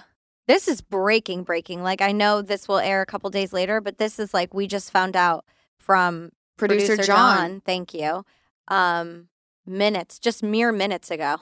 [0.48, 1.82] This is breaking, breaking.
[1.84, 4.68] Like I know this will air a couple days later, but this is like we
[4.68, 5.46] just found out
[5.80, 7.62] from Producer, producer, John.
[7.66, 8.24] Thank you.
[8.68, 9.28] Um,
[9.66, 11.38] minutes, just mere minutes ago.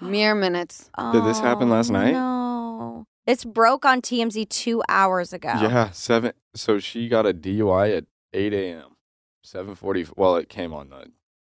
[0.00, 0.90] Mere minutes.
[1.12, 2.12] Did this happen last Oh, night?
[2.12, 5.52] No, it's broke on TMZ two hours ago.
[5.60, 6.32] Yeah, seven.
[6.54, 8.96] So she got a DUI at 8 a.m.
[9.44, 10.12] 7:40.
[10.16, 11.06] Well, it came on the.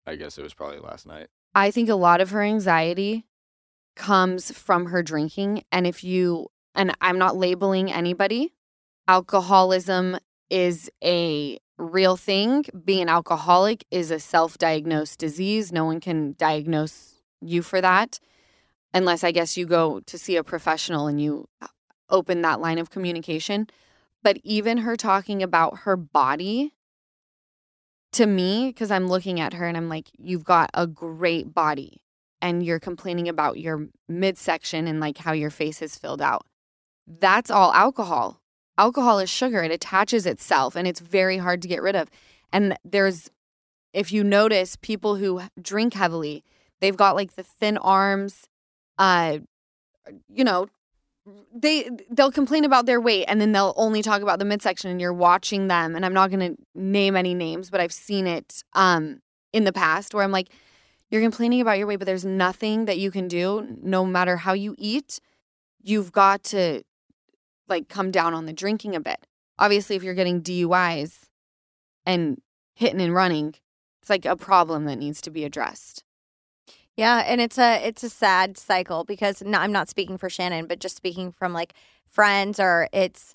[0.07, 1.29] I guess it was probably last night.
[1.55, 3.27] I think a lot of her anxiety
[3.95, 5.63] comes from her drinking.
[5.71, 8.53] And if you, and I'm not labeling anybody,
[9.09, 10.18] alcoholism
[10.51, 12.64] is a real thing.
[12.85, 15.73] Being an alcoholic is a self diagnosed disease.
[15.73, 18.20] No one can diagnose you for that
[18.95, 21.66] unless I guess you go to see a professional and you uh,
[22.11, 23.66] open that line of communication.
[24.23, 26.73] But even her talking about her body
[28.12, 32.03] to me, because I'm looking at her and I'm like, you've got a great body
[32.41, 36.47] and you're complaining about your midsection and like how your face is filled out.
[37.07, 38.40] That's all alcohol.
[38.78, 42.09] Alcohol is sugar, it attaches itself and it's very hard to get rid of.
[42.53, 43.30] And there's,
[43.92, 46.42] if you notice, people who drink heavily,
[46.80, 48.46] they've got like the thin arms,
[48.98, 49.38] uh,
[50.28, 50.68] you know,
[51.55, 55.00] they they'll complain about their weight and then they'll only talk about the midsection and
[55.00, 58.64] you're watching them and I'm not going to name any names but I've seen it
[58.72, 59.20] um
[59.53, 60.48] in the past where I'm like
[61.11, 64.53] you're complaining about your weight but there's nothing that you can do no matter how
[64.53, 65.20] you eat
[65.80, 66.82] you've got to
[67.69, 69.27] like come down on the drinking a bit.
[69.59, 71.29] Obviously if you're getting DUIs
[72.05, 72.41] and
[72.75, 73.55] hitting and running
[74.03, 76.03] it's like a problem that needs to be addressed.
[76.97, 80.81] Yeah, and it's a it's a sad cycle because I'm not speaking for Shannon, but
[80.81, 81.73] just speaking from like
[82.05, 83.35] friends or it's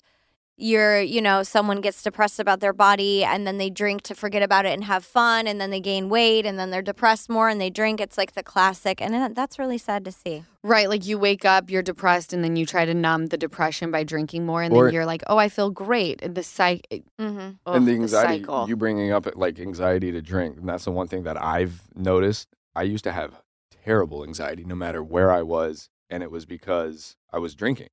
[0.58, 4.42] you're you know someone gets depressed about their body and then they drink to forget
[4.42, 7.48] about it and have fun and then they gain weight and then they're depressed more
[7.48, 11.06] and they drink it's like the classic and that's really sad to see Right, like
[11.06, 14.44] you wake up, you're depressed, and then you try to numb the depression by drinking
[14.44, 17.50] more, and Or- then you're like, "Oh, I feel great." And the psych, mm-hmm.
[17.64, 18.68] and the anxiety, cycle.
[18.68, 22.48] you bringing up like anxiety to drink, and that's the one thing that I've noticed.
[22.74, 23.40] I used to have
[23.70, 27.88] terrible anxiety no matter where I was, and it was because I was drinking,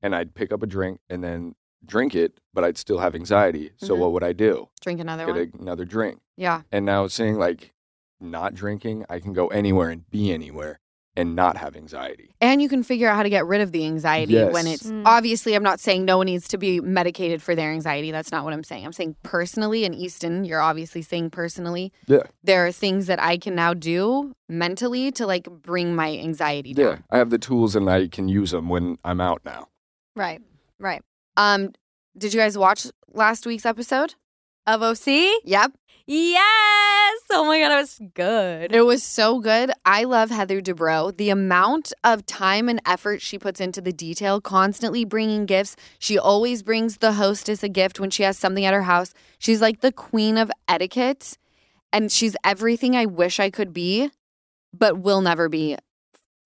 [0.00, 1.56] and I'd pick up a drink and then
[1.86, 3.70] drink it, but I'd still have anxiety.
[3.76, 3.98] So Mhm.
[3.98, 4.68] what would I do?
[4.80, 5.50] drink another Get one.
[5.58, 7.72] a, another drink, yeah, and now seeing like
[8.20, 10.80] not drinking, I can go anywhere and be anywhere
[11.18, 12.30] and not have anxiety.
[12.42, 15.02] and you can figure out how to get rid of the anxiety when it's Mm.
[15.06, 15.54] obviously.
[15.54, 18.10] I'm not saying no one needs to be medicated for their anxiety.
[18.10, 18.84] That's not what I'm saying.
[18.84, 21.90] I'm saying personally, and Easton, you're obviously saying personally.
[22.06, 22.24] Yeah.
[22.44, 26.98] there are things that I can now do mentally to like bring my anxiety Yeah.
[27.10, 29.68] I have the tools and I can use them when I'm out now.
[30.14, 30.40] right
[30.78, 31.02] right
[31.36, 31.72] Um,
[32.16, 34.14] did you guys watch last week's episode?
[34.68, 35.06] of OC
[35.44, 35.74] Yep.
[36.06, 39.70] yes oh my god it was good It was so good.
[39.84, 41.16] I love Heather Dubrow.
[41.16, 45.76] The amount of time and effort she puts into the detail, constantly bringing gifts.
[46.00, 49.14] She always brings the hostess a gift when she has something at her house.
[49.38, 51.38] She's like the queen of etiquette,
[51.92, 54.10] and she's everything I wish I could be,
[54.76, 55.76] but will never be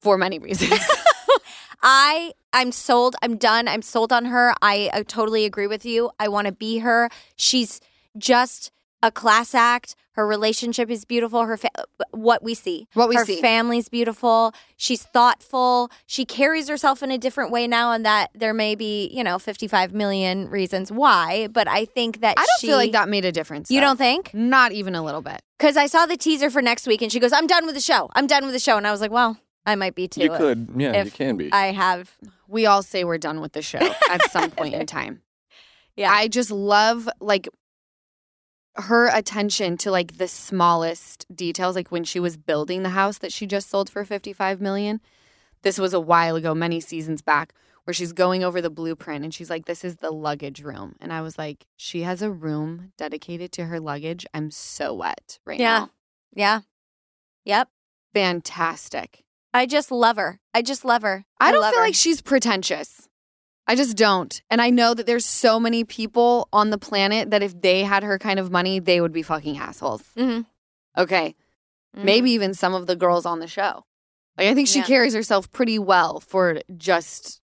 [0.03, 0.79] for many reasons.
[1.83, 3.17] I I'm sold.
[3.23, 3.69] I'm done.
[3.69, 4.55] I'm sold on her.
[4.61, 6.11] I, I totally agree with you.
[6.19, 7.09] I want to be her.
[7.37, 7.81] She's
[8.19, 8.73] just
[9.03, 9.95] a class act.
[10.13, 11.45] Her relationship is beautiful.
[11.45, 11.71] Her fa-
[12.11, 12.89] what we see.
[12.95, 13.41] what we her see.
[13.41, 14.53] family's beautiful.
[14.77, 15.91] She's thoughtful.
[16.07, 19.39] She carries herself in a different way now, and that there may be you know
[19.39, 21.47] 55 million reasons why.
[21.47, 23.71] But I think that I don't she, feel like that made a difference.
[23.71, 23.87] You though.
[23.87, 24.35] don't think?
[24.35, 25.41] Not even a little bit.
[25.59, 27.81] Because I saw the teaser for next week, and she goes, "I'm done with the
[27.81, 28.11] show.
[28.15, 30.23] I'm done with the show," and I was like, "Well, I might be too.
[30.23, 31.53] you could, yeah, you can be.
[31.53, 32.17] I have,
[32.49, 33.79] We all say we're done with the show
[34.11, 35.23] at some point in time.
[35.97, 36.11] yeah.
[36.13, 37.49] I just love like
[38.77, 43.33] her attention to like the smallest details like when she was building the house that
[43.33, 45.01] she just sold for 55 million.
[45.63, 47.53] This was a while ago, many seasons back,
[47.85, 50.95] where she's going over the blueprint and she's like this is the luggage room.
[51.01, 54.25] And I was like she has a room dedicated to her luggage.
[54.33, 55.79] I'm so wet right Yeah.
[55.81, 55.91] now.
[56.35, 56.61] Yeah.
[57.45, 57.69] Yeah, yep."
[58.15, 59.25] Fantastic.
[59.53, 60.41] I just love her.
[60.55, 61.25] I just love her.
[61.41, 61.85] I don't feel her.
[61.87, 63.09] like she's pretentious.
[63.67, 64.41] I just don't.
[64.51, 68.03] And I know that there's so many people on the planet that if they had
[68.03, 70.03] her kind of money, they would be fucking assholes.
[70.17, 70.47] Mhm.
[70.97, 71.35] Okay.
[71.97, 72.05] Mhm.
[72.05, 73.85] Maybe even some of the girls on the show.
[74.39, 74.87] Like I think she Yeah.
[74.87, 77.41] carries herself pretty well for just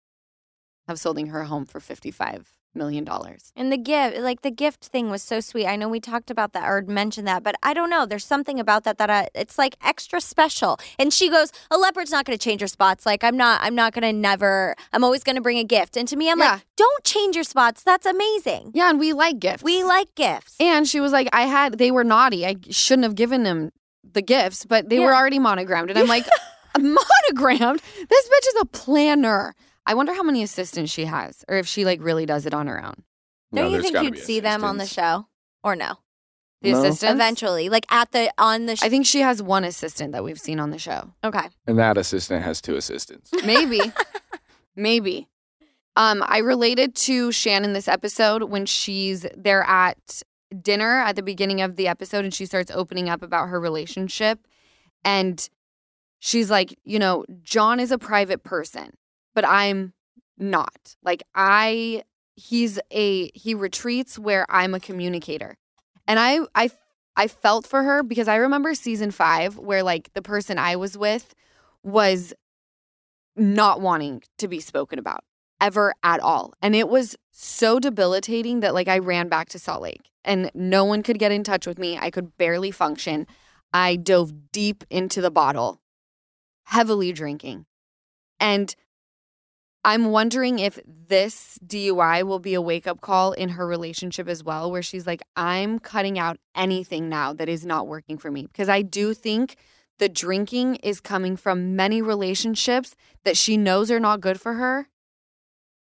[0.89, 2.45] have solding her home for $55
[2.75, 3.05] million.
[3.05, 3.53] dollars.
[3.57, 5.67] And the gift, like the gift thing was so sweet.
[5.67, 8.07] I know we talked about that or mentioned that, but I don't know.
[8.07, 10.79] There's something about that that I, it's like extra special.
[10.99, 13.05] And she goes, "A leopard's not going to change her spots.
[13.07, 13.61] Like I'm not.
[13.63, 14.75] I'm not going to never.
[14.93, 16.53] I'm always going to bring a gift." And to me, I'm Yeah.
[16.53, 17.83] like, "Don't change your spots.
[17.83, 18.71] That's amazing.
[18.75, 19.63] Yeah, and we like gifts.
[19.63, 22.47] We like gifts." And she was like, I had, they were naughty.
[22.47, 23.73] I shouldn't have given them
[24.13, 25.91] the gifts, but they were already monogrammed.
[25.91, 26.27] And I'm like,
[26.79, 27.81] monogrammed?
[28.09, 29.55] This bitch is a planner.
[29.87, 32.67] I wonder how many assistants she has or if she like really does it on
[32.69, 32.95] her own.
[32.95, 33.05] don't
[33.53, 35.09] No, you there's think gotta you'd be see them on the assistants.
[35.25, 35.27] show
[35.65, 35.95] or no?
[36.63, 36.79] The No.
[36.79, 37.15] assistants?
[37.15, 38.77] Eventually, like at the on the.
[38.77, 41.13] Sh- I think she has one assistant that we've seen on the show.
[41.25, 41.49] okay.
[41.67, 43.31] And that assistant has two assistants.
[43.45, 43.81] Maybe.
[44.77, 45.29] Maybe.
[45.97, 50.23] Um, I related to Shannon this episode when she's they're at
[50.63, 54.39] dinner at the beginning of the episode and she starts opening up about her relationship.
[55.05, 55.47] And
[56.21, 58.93] she's like, you know, John is a private person,
[59.35, 59.93] but I'm
[60.39, 60.97] not.
[61.03, 62.05] Like I
[62.37, 65.57] he's a he retreats where I'm a communicator.
[66.07, 66.71] And I I
[67.17, 70.97] I felt for her because I remember season 5 where like the person I was
[70.97, 71.35] with
[71.83, 72.33] was
[73.37, 75.25] not wanting to be spoken about
[75.61, 76.53] ever at all.
[76.61, 80.85] And it was so debilitating that like I ran back to Salt Lake and no
[80.85, 81.99] one could get in touch with me.
[81.99, 83.27] I could barely function.
[83.73, 85.81] I dove deep into the bottle,
[86.65, 87.67] heavily drinking.
[88.39, 88.75] And
[89.85, 94.45] I'm wondering if this DUI will be a wake up call in her relationship as
[94.45, 98.47] well, where she's like, I'm cutting out anything now that is not working for me.
[98.47, 99.57] Because I do think
[99.99, 104.89] the drinking is coming from many relationships that she knows are not good for her,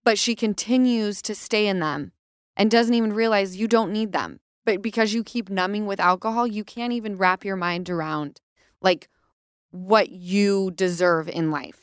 [0.04, 2.12] but she continues to stay in them
[2.56, 4.40] and doesn't even realize you don't need them.
[4.64, 8.40] But because you keep numbing with alcohol, you can't even wrap your mind around
[8.80, 9.08] like
[9.70, 11.81] what you deserve in life.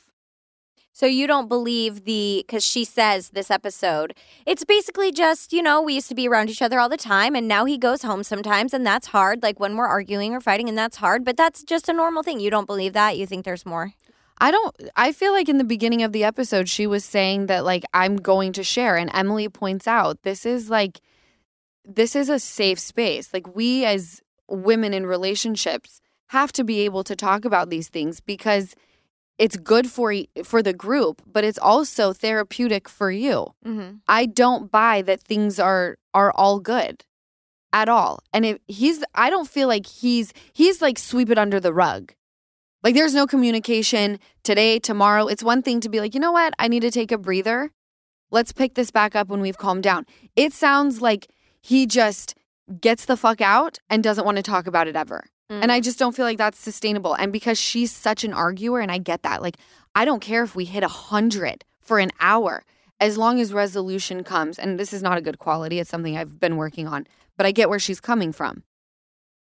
[1.00, 4.14] So you don't believe the because she says this episode,
[4.46, 7.36] it's basically just you know we used to be around each other all the time,
[7.36, 9.42] and now he goes home sometimes, and that's hard.
[9.42, 11.24] Like when we're arguing or fighting, and that's hard.
[11.24, 12.42] But that's just a normal thing.
[12.42, 13.18] You don't believe that?
[13.18, 13.94] You think there's more?
[14.42, 17.64] I don't I feel like in the beginning of the episode she was saying that
[17.64, 21.00] like I'm going to share and Emily points out this is like
[21.86, 23.34] this is a safe space.
[23.34, 28.20] Like we as women in relationships have to be able to talk about these things
[28.20, 28.76] because
[29.40, 30.14] it's good for
[30.44, 33.48] for the group, but it's also therapeutic for you.
[33.66, 33.96] Mm-hmm.
[34.08, 37.06] I don't buy that things are are all good
[37.72, 38.20] at all.
[38.34, 42.14] And if he's I don't feel like he's he's like sweep it under the rug.
[42.84, 45.28] Like there's no communication today, tomorrow.
[45.28, 46.54] It's one thing to be like, "You know what?
[46.60, 47.72] I need to take a breather.
[48.32, 51.28] Let's pick this back up when we've calmed down." It sounds like
[51.62, 52.36] he just
[52.82, 55.26] gets the fuck out and doesn't want to talk about it ever.
[55.50, 55.84] And I mm.
[55.84, 57.16] just don't feel like that's sustainable.
[57.16, 59.58] And because she's such an arguer, and I get that, like,
[59.96, 62.64] I don't care if we hit a hundred for an hour
[63.00, 64.60] as long as resolution comes.
[64.60, 65.80] And this is not a good quality.
[65.80, 68.64] It's something I've been working on, but I get where she's coming from.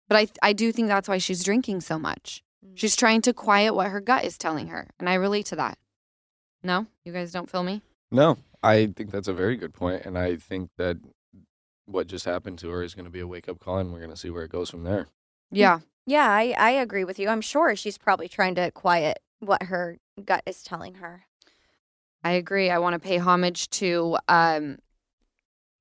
[0.08, 2.42] But I, I do think that's why she's drinking so much.
[2.66, 2.72] Mm.
[2.74, 4.88] She's trying to quiet what her gut is telling her.
[5.00, 5.78] And I relate to that.
[6.64, 6.88] No?
[7.06, 7.82] You guys don't feel me?
[8.12, 10.98] No, I think that's a very good point, and I think that
[11.86, 14.00] what just happened to her is going to be a wake up call, and we're
[14.00, 15.08] going to see where it goes from there.
[15.52, 15.80] Yeah.
[16.10, 17.30] Yeah, I, I agree with you.
[17.30, 21.26] I'm sure she's probably trying to quiet what her gut is telling her.
[22.24, 22.72] I agree.
[22.72, 24.80] I want to pay homage to um,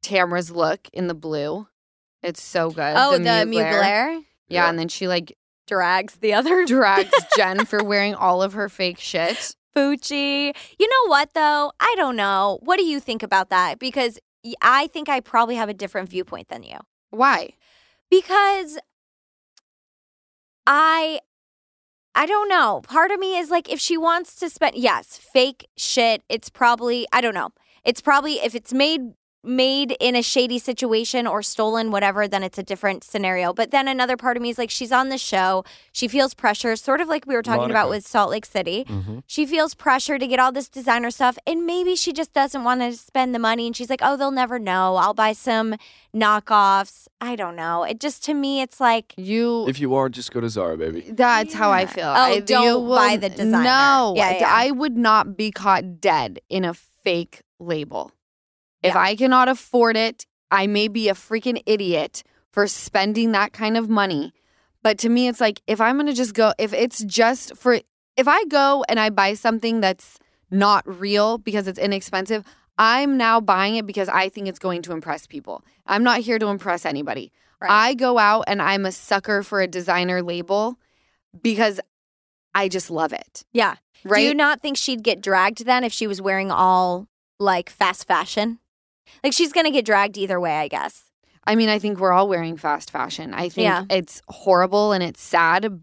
[0.03, 1.67] Tamara's look in the blue.
[2.23, 2.95] It's so good.
[2.95, 4.09] oh, the, mute glare.
[4.11, 4.13] Mugler
[4.49, 4.69] Yeah, Yeah.
[4.69, 8.99] and then she like drags the other drags Jen for wearing all of her fake
[8.99, 9.55] shit.
[9.75, 10.55] Fucci.
[10.79, 11.73] You know what though?
[11.81, 12.59] I don't know.
[12.63, 13.79] What do you think about that?
[13.79, 14.19] Because
[14.61, 16.77] I think I probably have a different viewpoint than you.
[17.11, 17.51] Why?
[18.11, 18.79] Because
[20.69, 21.21] I
[22.15, 22.83] I don't know.
[22.85, 27.07] Part of me is like if she wants to spend yes, fake shit, it's probably
[27.11, 27.51] I don't know.
[27.85, 29.15] It's probably if it's made
[29.45, 33.87] made in a shady situation or stolen whatever then it's a different scenario but then
[33.87, 37.07] another part of me is like she's on the show she feels pressure sort of
[37.09, 39.19] like we were talking about with salt lake city Mm-hmm.
[39.27, 42.81] she feels pressure to get all this designer stuff and maybe she just doesn't want
[42.81, 45.77] to spend the money and she's like oh they'll never know i'll buy some
[46.15, 50.33] knockoffs i don't know it just to me it's like You If you are, just
[50.33, 51.03] go to Zara, baby.
[51.11, 52.07] That's how I feel.
[52.07, 53.63] Oh, I, don't you will- buy the designer.
[53.65, 54.51] No, Yeah, yeah.
[54.53, 58.13] I would not be caught dead in a fake label.
[58.83, 59.01] If Yeah.
[59.01, 62.23] I cannot afford it, I may be a freaking idiot
[62.53, 64.33] for spending that kind of money.
[64.83, 67.81] But to me, it's like if I'm gonna just go, if it's just for,
[68.17, 70.19] if I go and I buy something that's
[70.51, 72.45] not real because it's inexpensive,
[72.79, 75.65] I'm now buying it because I think it's going to impress people.
[75.87, 77.33] I'm not here to impress anybody.
[77.61, 77.71] Right.
[77.71, 80.79] I go out and I'm a sucker for a designer label
[81.43, 81.81] because
[82.55, 83.45] I just love it.
[83.53, 83.75] Yeah.
[84.05, 84.21] Right?
[84.21, 87.09] Do you not think she'd get dragged then if she was wearing all
[87.41, 88.61] like fast fashion?
[89.25, 91.05] Like she's gonna get dragged either way, I guess.
[91.45, 93.33] I mean, I think we're all wearing fast fashion.
[93.35, 93.85] I think Yeah.
[93.91, 95.81] it's horrible and it's sad.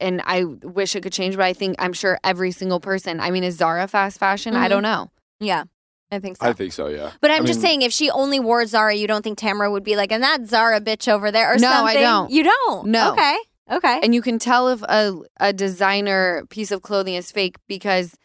[0.00, 3.20] And I wish it could change, but I think I'm sure every single person.
[3.20, 4.56] I mean, is Zara fast fashion?
[4.56, 4.70] I Mhm.
[4.70, 5.10] don't know.
[5.40, 5.64] Yeah,
[6.10, 6.46] I think so.
[6.46, 6.88] I think so.
[6.88, 7.10] Yeah.
[7.20, 9.70] but I'm I just mean, saying, if she only wore Zara, you don't think Tamara
[9.70, 12.30] would be like, and that Zara bitch over there or No, I don't.
[12.30, 12.86] You don't?
[12.88, 13.12] No.
[13.12, 13.36] Okay.
[13.70, 14.00] Okay.
[14.02, 18.16] And you can tell if a, a designer piece of clothing is fake because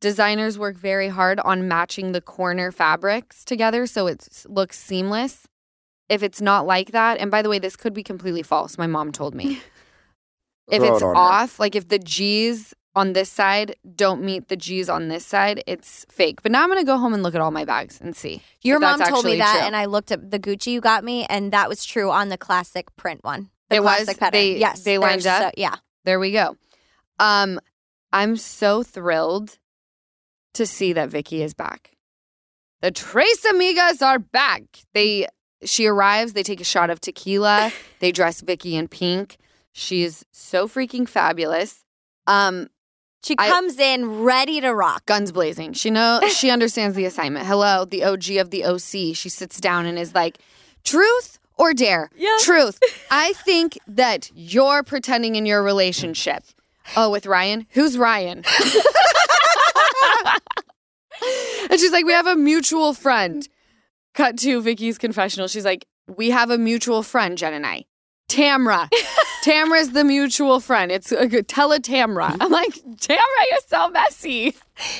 [0.00, 5.46] designers work very hard on matching the corner fabrics together so it looks seamless.
[6.08, 8.76] If it's not like that, and by the way, this could be completely false.
[8.76, 9.60] My mom told me.
[10.70, 11.16] if it's it on her.
[11.16, 15.62] off, like if the G's on this side don't meet the G's on this side,
[15.68, 16.42] it's fake.
[16.42, 18.42] But now I'm gonna go home and look at all my bags and see.
[18.62, 19.66] Your mom told me that, true.
[19.66, 22.36] and I looked at the Gucci you got me, and that was true on the
[22.38, 23.50] classic print one.
[23.68, 23.96] The It was?
[23.98, 24.32] classic pattern.
[24.32, 25.42] They- yes, they lined up?
[25.42, 25.76] so- yeah.
[26.04, 26.56] There we go.
[27.20, 27.60] Um,
[28.12, 29.58] I'm so thrilled
[30.54, 31.92] to see that Vicky is back.
[32.82, 34.62] The Tres Amigas are back.
[34.94, 35.26] They
[35.62, 37.70] she arrives, they take a shot of tequila,
[38.00, 39.36] they dress Vicky in pink.
[39.72, 41.84] She's so freaking fabulous.
[42.26, 42.68] Um,
[43.22, 45.04] She I- comes in ready to rock.
[45.06, 45.74] guns blazing.
[45.74, 47.46] She know she understands the assignment.
[47.46, 49.14] Hello, the OG of the OC.
[49.14, 50.38] She sits down and is like,
[50.84, 52.08] "Truth or dare?
[52.16, 52.34] Yeah.
[52.40, 52.80] Truth.
[53.10, 56.42] I think that you're pretending in your relationship.
[56.96, 57.66] Oh, with Ryan?
[57.72, 58.42] Who's Ryan?"
[61.70, 63.48] And she's like, "We have a mutual friend."
[64.12, 65.46] Cut to Vicky's confessional.
[65.46, 67.84] She's like, "We have a mutual friend, Jen and I.
[68.30, 68.88] Tamra.
[69.44, 70.92] Tamra's the mutual friend.
[70.92, 72.30] It's a good tell a Tamra.
[72.30, 72.42] Mm-hmm.
[72.42, 74.54] I'm like, Tamra, you're so messy.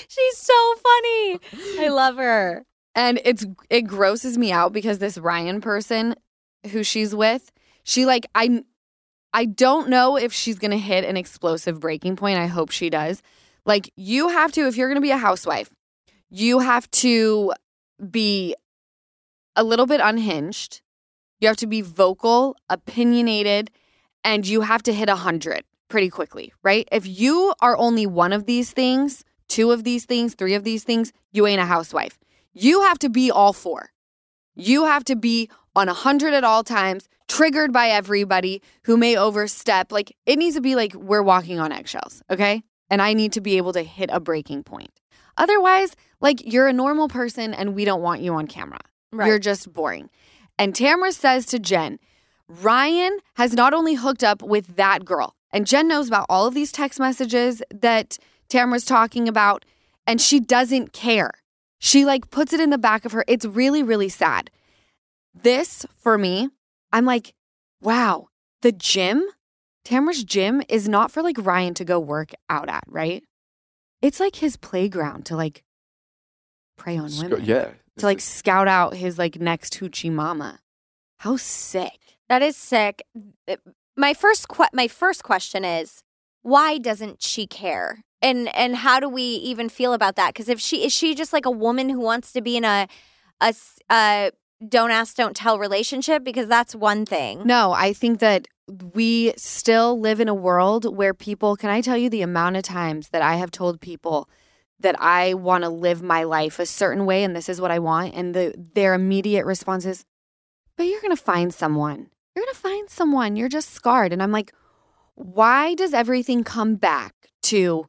[0.08, 1.38] She's so funny.
[1.78, 2.64] I love her.
[2.94, 6.16] And it's it grosses me out because this Ryan person
[6.72, 7.52] who she's with,
[7.84, 8.64] she like I
[9.32, 12.38] I don't know if she's going to hit an explosive breaking point.
[12.38, 13.22] I hope she does.
[13.64, 15.70] Like you have to if you're going to be a housewife,
[16.28, 17.52] you have to
[18.10, 18.54] be
[19.56, 20.80] a little bit unhinged.
[21.40, 23.70] You have to be vocal, opinionated,
[24.24, 26.88] and you have to hit a 100 pretty quickly, right?
[26.92, 30.84] If you are only one of these things, two of these things, three of these
[30.84, 32.18] things, you ain't a housewife.
[32.52, 33.90] You have to be all four.
[34.54, 39.16] You have to be on a 100 at all times, triggered by everybody who may
[39.16, 39.92] overstep.
[39.92, 42.62] Like it needs to be like we're walking on eggshells, okay?
[42.90, 44.90] And I need to be able to hit a breaking point.
[45.36, 48.80] Otherwise, like you're a normal person and we don't want you on camera.
[49.12, 49.26] Right.
[49.28, 50.10] You're just boring.
[50.58, 51.98] And Tamara says to Jen,
[52.48, 56.54] Ryan has not only hooked up with that girl, and Jen knows about all of
[56.54, 58.18] these text messages that
[58.48, 59.64] Tamara's talking about,
[60.06, 61.30] and she doesn't care.
[61.78, 63.24] She like puts it in the back of her.
[63.26, 64.50] It's really, really sad.
[65.34, 66.50] This, for me,
[66.92, 67.34] I'm like,
[67.80, 68.28] wow,
[68.62, 69.24] the gym,
[69.84, 73.22] Tamara's gym is not for like Ryan to go work out at, right?
[74.02, 75.62] It's like his playground to like
[76.76, 77.70] prey on Sc- women Yeah.
[77.98, 80.58] to like scout out his like next hoochie mama.
[81.18, 81.98] How sick.
[82.28, 83.02] That is sick.
[83.96, 86.02] My first que- my first question is
[86.42, 88.02] why doesn't she care?
[88.22, 90.28] And and how do we even feel about that?
[90.34, 92.86] Because if she is she just like a woman who wants to be in a
[93.40, 94.30] a s- a
[94.66, 97.42] don't ask don't tell relationship because that's one thing.
[97.46, 98.46] No, I think that
[98.94, 102.62] we still live in a world where people, can I tell you the amount of
[102.62, 104.28] times that I have told people
[104.78, 107.78] that I want to live my life a certain way and this is what I
[107.78, 110.04] want and the their immediate response is,
[110.76, 112.08] "But you're going to find someone.
[112.34, 113.36] You're going to find someone.
[113.36, 114.54] You're just scarred." And I'm like,
[115.14, 117.86] "Why does everything come back to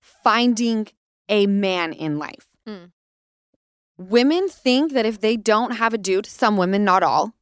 [0.00, 0.88] finding
[1.28, 2.86] a man in life?" Hmm.
[3.96, 7.34] Women think that if they don't have a dude, some women, not all,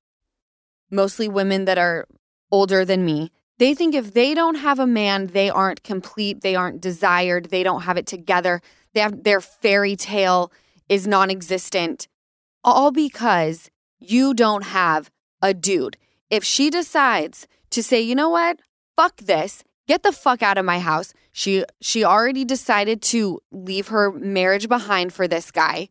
[0.91, 2.07] mostly women that are
[2.51, 6.55] older than me, they think if they don't have a man, they aren't complete, they
[6.55, 8.61] aren't desired, they don't have it together,
[8.93, 10.53] they have their fairy tale
[10.89, 12.09] is non-existent,
[12.63, 15.11] all because you don't have
[15.43, 15.97] a dude.
[16.31, 18.61] If she decides to say, "You know what?
[18.97, 19.63] Fuck this.
[19.87, 24.69] Get the fuck out of my house." She she already decided to leave her marriage
[24.69, 25.89] behind for this guy.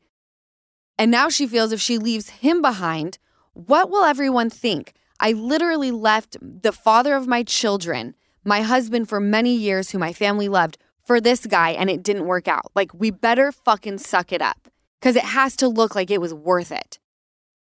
[0.97, 3.17] And now she feels if she leaves him behind,
[3.53, 4.93] what will everyone think?
[5.19, 10.13] I literally left the father of my children, my husband for many years, who my
[10.13, 12.71] family loved, for this guy, and it didn't work out.
[12.75, 14.67] Like, we better fucking suck it up
[14.99, 16.99] because it has to look like it was worth it.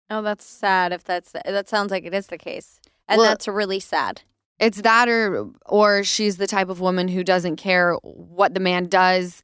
[0.09, 2.79] Oh, that's sad if that's that sounds like it is the case.
[3.07, 4.21] And Well- that's really sad.
[4.59, 8.85] It's that or or she's the type of woman who doesn't care what the man
[8.85, 9.41] does,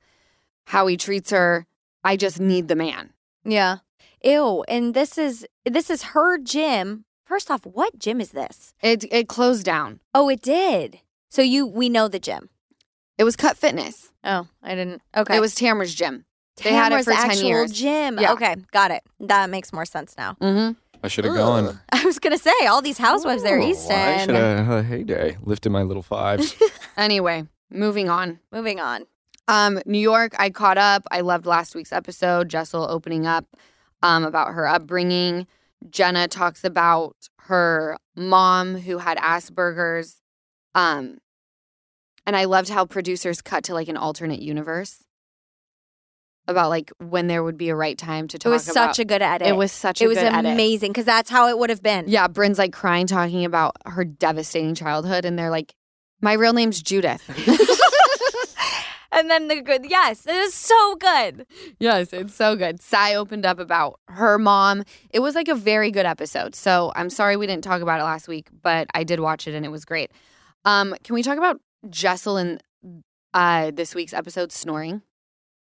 [0.67, 1.65] how he treats her.
[2.03, 3.13] I just need the man.
[3.43, 3.77] Yeah.
[4.23, 4.63] Ew.
[4.67, 7.05] And this is this is her gym.
[7.27, 8.73] First off, what gym is this?
[8.81, 9.99] It it closed down.
[10.15, 10.99] Oh, it did.
[11.29, 12.49] So you we know the gym.
[13.17, 14.11] It was Cut Fitness.
[14.23, 15.01] Oh, I didn't.
[15.15, 15.35] Okay.
[15.35, 16.23] It was Tamara's gym.
[16.63, 17.71] They had it Tamara's for 10 actual years.
[17.73, 18.17] gym.
[18.17, 18.31] Yeah.
[18.31, 19.03] Okay, got it.
[19.19, 20.37] That makes more sense now.
[20.41, 20.73] Mm-hmm.
[21.03, 21.77] I should have gone.
[21.91, 25.37] I was gonna say all these housewives there, Oh, I should have a heyday.
[25.43, 26.55] Lifted my little fives.
[26.95, 28.39] Anyway, moving on.
[28.51, 29.05] Moving on.
[29.47, 31.03] Um, New York, I caught up.
[31.11, 32.49] I loved last week's episode.
[32.49, 33.45] Jessel opening up
[34.01, 35.45] um, about her upbringing.
[35.89, 40.21] Jenna talks about her mom who had Asperger's.
[40.75, 41.17] Um,
[42.25, 45.03] and I loved how producers cut to like an alternate universe
[46.47, 48.49] about like when there would be a right time to talk.
[48.49, 48.95] It was about.
[48.95, 49.47] such a good edit.
[49.47, 52.05] It was such a it was amazing because that's how it would have been.
[52.07, 55.73] Yeah, Bryn's like crying, talking about her devastating childhood, and they're like,
[56.21, 57.23] "My real name's Judith."
[59.17, 59.85] and then the good.
[59.89, 61.45] Yes, it is so good.
[61.79, 62.81] Yes, it's so good.
[62.81, 64.83] Sai opened up about her mom.
[65.09, 66.55] It was like a very good episode.
[66.55, 69.55] So I'm sorry we didn't talk about it last week, but I did watch it
[69.55, 70.11] and it was great.
[70.65, 71.59] Um, can we talk about
[71.89, 72.59] Jessel in
[73.33, 75.01] uh, this week's episode, snoring?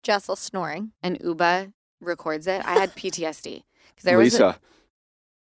[0.02, 0.92] Jessel snoring.
[1.02, 2.62] And Ubah records it.
[2.64, 4.58] I had PTSD because there was a, Lisa.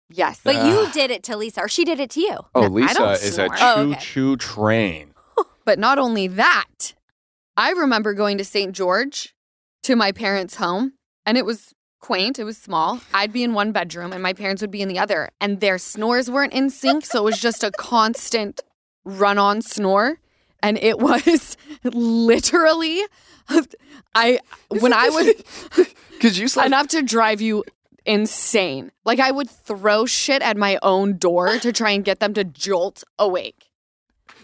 [0.10, 0.68] yes, But Ah.
[0.86, 2.38] you did it to Lisa, or she did it to you.
[2.56, 3.56] Oh, Lisa don't is a snore.
[3.60, 3.99] Oh, choo okay.
[3.99, 5.14] choo train.
[5.66, 6.93] But not only that,
[7.58, 8.74] I remember going to St.
[8.74, 9.34] George
[9.84, 10.93] to my parents' home,
[11.26, 12.39] and it was quaint.
[12.39, 13.02] It was small.
[13.14, 15.78] I'd be in one bedroom, and my parents would be in the other, and their
[15.78, 17.06] snores weren't in sync.
[17.06, 18.62] So it was just a constant
[19.06, 20.18] run on snore.
[20.64, 23.02] And it was literally,
[24.16, 24.39] I,
[24.70, 26.68] when I would, Because you slept.
[26.68, 27.64] enough to drive you
[28.06, 28.91] insane.
[29.06, 32.43] Like I would throw shit at my own door to try and get them to
[32.43, 33.70] jolt awake.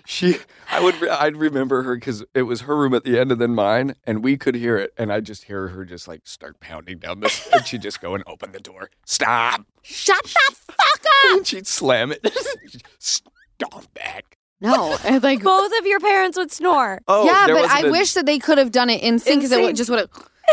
[0.10, 0.38] She,
[0.72, 3.42] I would, re- I'd remember her because it was her room at the end and
[3.42, 6.62] then mine, and we could hear it, and I'd just hear her just like start
[6.62, 8.90] pounding down this, and she'd just go and open the door.
[9.06, 9.66] Stop!
[9.84, 11.38] Shut the fuck up.
[11.38, 12.26] And she'd slam it.
[13.00, 14.38] Stop back.
[14.62, 17.02] No, and like Both of your parents would snore.
[17.10, 19.42] Oh, yeah, but wasn't I a- wish that they could have done it in sync
[19.42, 20.10] because it would just would have,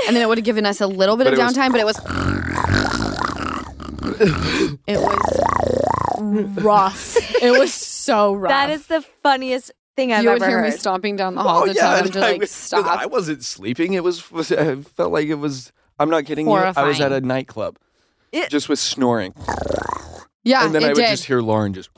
[0.09, 1.71] and then it would have given us a little bit of it was- downtime.
[1.71, 1.99] But it was,
[4.89, 7.17] it was rough.
[7.41, 7.73] It was
[8.05, 8.51] so rough.
[8.51, 10.71] That is the funniest thing I've you would ever hear heard.
[10.73, 12.85] me stomping down the hall Oh, to tell them and to I like was- stop.
[12.87, 13.95] I wasn't sleeping.
[13.95, 15.73] It was, was I felt like it was.
[15.99, 16.53] I'm not kidding you.
[16.55, 17.79] I was at a nightclub,
[18.33, 19.35] It- just with snoring,
[20.43, 21.11] yeah, and then it I would did.
[21.11, 21.91] just hear Lauren just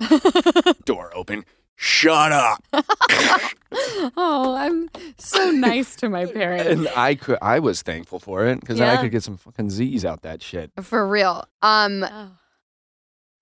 [0.84, 1.44] door open.
[1.80, 2.64] Shut up.
[4.16, 6.66] oh, I'm so nice to my parents.
[6.68, 9.70] And I could, I was thankful for it because then I could get some fucking
[9.70, 10.72] Z's out that shit.
[10.82, 11.44] For real.
[11.62, 12.30] Um, Oh,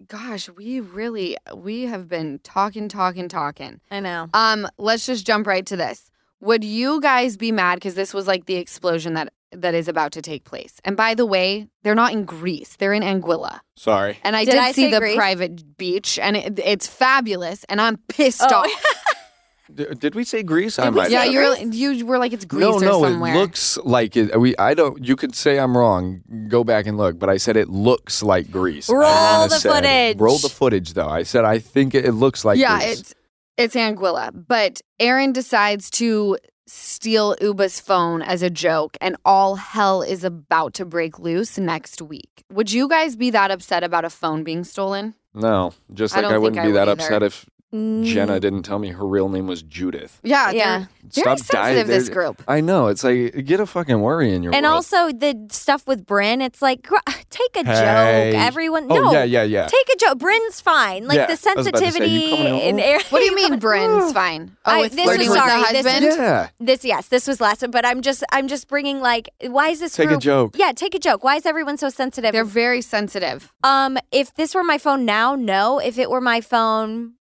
[0.08, 3.80] gosh, we really we have been talking, talking, talking.
[3.90, 4.28] I know.
[4.34, 6.10] Um, let's just jump right to this.
[6.40, 10.12] Would you guys be mad because this was like the explosion that that is about
[10.12, 10.74] to take place?
[10.84, 13.60] And by the way, they're not in Greece; they're in Anguilla.
[13.76, 14.18] Sorry.
[14.22, 15.16] And I Did did, I see the Greece?
[15.16, 17.64] private beach, and it, it's fabulous.
[17.68, 18.54] And I'm pissed Oh.
[18.64, 18.84] off.
[19.74, 20.78] D- did we say Greece?
[20.78, 23.34] I might yeah, you were you were like it's Greece no, or no, somewhere.
[23.34, 24.38] it looks like it.
[24.38, 25.04] We, I don't.
[25.04, 26.22] You could say I'm wrong.
[26.48, 28.88] Go back and look, but I said it looks like Greece.
[28.88, 30.18] Roll the say- footage.
[30.18, 31.08] Roll the footage, though.
[31.08, 32.58] I said I think it, it looks like.
[32.58, 33.00] yeah, Greece.
[33.00, 33.14] it's
[33.56, 34.30] it's Anguilla.
[34.46, 36.38] But Erin decides to
[36.68, 42.02] steal Ubah's phone as a joke, and all hell is about to break loose next
[42.02, 42.44] week.
[42.52, 45.14] Would you guys be that upset about a phone being stolen?
[45.34, 48.04] no, just like don't I, wouldn't I be that would upset if Mm.
[48.04, 50.20] Jenna didn't tell me her real name was Judith.
[50.22, 50.84] Yeah, Yeah.
[51.14, 51.86] they're very Stop dying.
[51.88, 52.40] This group.
[52.46, 52.86] I know.
[52.86, 54.76] It's like get a fucking worry in your And world.
[54.76, 56.96] also the stuff with Bryn, it's like gr-
[57.30, 58.30] take a Hey.
[58.32, 58.40] joke.
[58.40, 59.66] Everyone, Oh no, yeah, yeah, yeah.
[59.66, 60.18] take a joke.
[60.18, 61.06] Bryn's fine.
[61.08, 62.62] Like Yeah, the was about to say, you sensitivity coming home?
[62.62, 63.00] in air.
[63.10, 64.56] What do you mean, Bryn's fine?
[64.64, 66.04] Oh, I- with this flirting was- with sorry, the this husband.
[66.06, 66.48] is- yeah.
[66.60, 69.80] This yes, this was last one, but I'm just I'm just bringing like why is
[69.80, 70.54] this Take a group- joke.
[70.56, 71.24] Yeah, take a joke.
[71.24, 72.30] Why is everyone so sensitive?
[72.32, 73.52] They're very sensitive.
[73.64, 75.80] um, if this were my phone now, no.
[75.80, 77.14] If it were my phone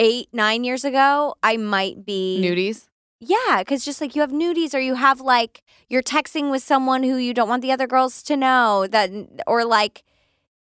[0.00, 2.88] eight nine years ago, I might be Nudies.
[3.20, 7.02] Yeah, because just like you have nudies, or you have like you're texting with someone
[7.02, 9.10] who you don't want the other girls to know that,
[9.46, 10.02] or like,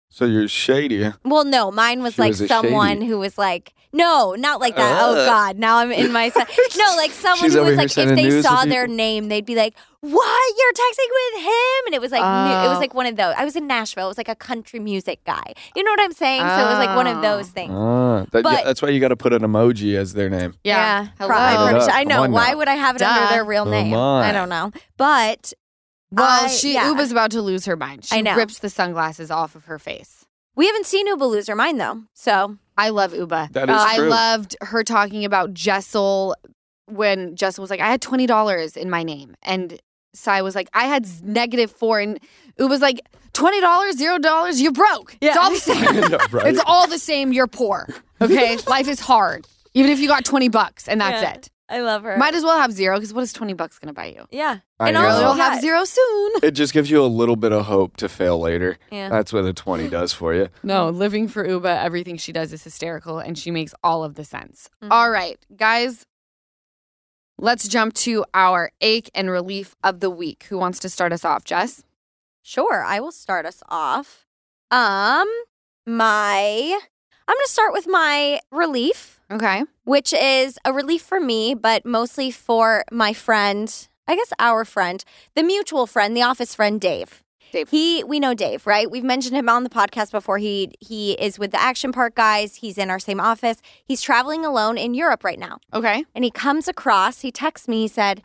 [0.10, 1.12] So you're shady.
[1.24, 3.06] well, no, mine was She like was someone shady.
[3.08, 5.02] who was like, no, not like that.
[5.04, 5.26] oh uh.
[5.26, 6.46] God, now I'm in my se-
[6.78, 8.96] no, like someone She's who was like, if they saw their people.
[8.96, 10.54] name, they'd be like, what?
[10.58, 11.86] You're texting with him?
[11.86, 12.80] And it was like, new, it was Oh.
[12.82, 13.34] like one of those.
[13.38, 14.06] I was in Nashville.
[14.06, 15.54] It was like a country music guy.
[15.76, 16.42] You know what I'm saying?
[16.42, 17.22] So it was like one of Oh.
[17.22, 17.54] those ah.
[17.54, 17.72] things.
[17.74, 20.56] Ah, that, yeah, But- that's why you got to put an emoji as their name.
[20.64, 21.08] Yeah.
[21.16, 21.38] pro- Hello.
[21.40, 22.28] I, probably I know.
[22.30, 23.08] Why would I have it Duh.
[23.10, 23.94] under their real Come name?
[23.94, 24.24] on.
[24.24, 24.72] I don't know.
[24.98, 25.54] But
[26.12, 26.92] Well, I- she yeah.
[26.94, 28.06] Ubah's about to lose her mind.
[28.06, 28.36] She I know.
[28.36, 30.23] rips the sunglasses off of her face.
[30.56, 32.04] We haven't seen Ubah lose her mind though.
[32.14, 33.52] So I love Ubah.
[33.54, 34.10] That is uh, I true.
[34.10, 36.36] loved her talking about Jessel
[36.88, 39.80] when Jessel was like, I had twenty dollars in my name, and
[40.14, 42.20] Sai was like, I had negative four, and
[42.60, 43.02] Ubah's like,
[43.34, 45.18] twenty dollars, zero dollars, you're broke.
[45.22, 45.84] It's all the same.
[46.12, 46.48] No, right?
[46.48, 47.32] It's all the same.
[47.34, 47.88] You're poor.
[48.22, 49.48] Okay, life is hard.
[49.74, 51.34] Even if you got twenty bucks and that's Yeah.
[51.34, 52.16] it, I love her.
[52.18, 54.26] might as well have zero because what is twenty bucks gonna buy you?
[54.32, 54.60] yeah.
[54.80, 55.06] I and know.
[55.08, 56.32] also, You'll have zero soon.
[56.44, 58.78] it just gives you a little bit of hope to fail later.
[58.92, 59.10] Yeah.
[59.10, 60.50] That's what a 20 does for you.
[60.62, 64.26] No, living for Ubah, everything she does is hysterical and she makes all of the
[64.26, 64.70] sense.
[64.84, 64.90] Mhm.
[64.92, 66.06] All right, guys,
[67.38, 70.46] let's jump to our ache and relief of the week.
[70.50, 71.84] Who wants to start us off, Jess?
[72.42, 74.26] Sure, I will start us off.
[74.70, 75.28] Um,
[75.86, 76.80] my
[77.28, 79.64] I'm gonna start with my relief, Okay.
[79.84, 83.88] which is a relief for me, but mostly for my friend.
[84.08, 85.04] I guess our friend,
[85.34, 87.24] the mutual friend, the office friend, Dave.
[87.54, 87.70] Dave.
[87.70, 88.90] He, we know Dave, right?
[88.90, 90.40] We've mentioned him on the podcast before.
[90.40, 92.56] He he is with the Action Park guys.
[92.56, 93.62] He's in our same office.
[93.86, 95.60] He's traveling alone in Europe right now.
[95.74, 96.04] Okay.
[96.16, 98.24] And he comes across, he texts me, he said,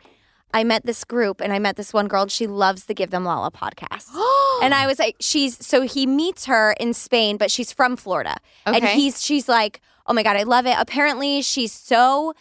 [0.51, 3.11] I met this group and I met this one girl and she loves the Give
[3.11, 4.07] Them Lala podcast.
[4.63, 8.37] and I was like, she's so he meets her in Spain, but she's from Florida.
[8.65, 8.77] Okay.
[8.77, 9.79] And he's she's like,
[10.09, 10.75] Oh my God, I love it.
[10.77, 12.33] Apparently she's so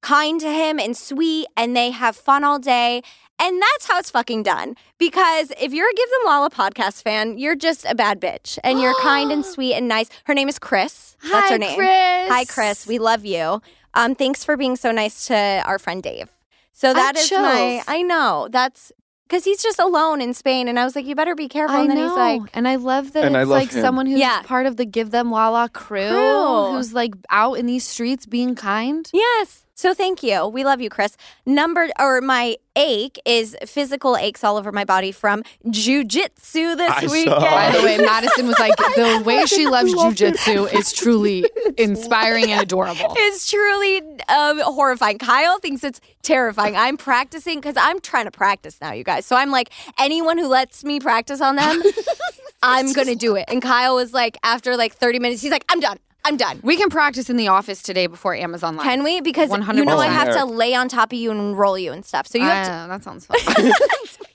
[0.00, 3.02] kind to him and sweet and they have fun all day.
[3.38, 4.74] And that's how it's fucking done.
[4.98, 8.58] Because if you're a Give Them Lala podcast fan, you're just a bad bitch.
[8.64, 10.08] And you're kind and sweet and nice.
[10.24, 11.16] Her name is Chris.
[11.22, 11.76] That's Hi, her name.
[11.76, 11.88] Chris.
[12.30, 12.86] Hi, Chris.
[12.86, 13.60] We love you.
[13.92, 16.30] Um, thanks for being so nice to our friend Dave.
[16.72, 17.82] So I that is my.
[17.86, 18.92] I know that's
[19.30, 21.76] because he's just alone in Spain, and I was like, you better be careful.
[21.76, 22.08] I and then know.
[22.08, 23.80] he's like, and I love that And it's love like him.
[23.80, 24.42] someone who's Yeah.
[24.42, 26.72] part of the Give Them Lala crew, Crew.
[26.72, 29.08] who's like out in these streets being kind.
[29.14, 29.64] yes.
[29.80, 30.46] So thank you.
[30.46, 31.16] We love you, Chris.
[31.46, 37.06] Number or my ache is physical aches all over my body from jujitsu this I
[37.06, 37.10] saw.
[37.10, 37.40] weekend.
[37.40, 41.46] By the way, Madison was like, the way she loves jujitsu is truly
[41.78, 43.14] inspiring and adorable.
[43.16, 45.16] It's truly um, horrifying.
[45.16, 46.76] Kyle thinks it's terrifying.
[46.76, 49.24] I'm practicing because I'm trying to practice now, you guys.
[49.24, 51.82] So I'm like, anyone who lets me practice on them,
[52.62, 53.46] I'm gonna do it.
[53.48, 55.96] And Kyle was like, after like 30 minutes, he's like, I'm done.
[56.24, 56.60] I'm done.
[56.62, 58.84] We can practice in the office today before Amazon Live.
[58.84, 59.20] Can we?
[59.20, 59.76] Because 100%.
[59.76, 62.26] you know I have to lay on top of you and roll you and stuff.
[62.26, 63.38] So you have to Ah, that sounds fun.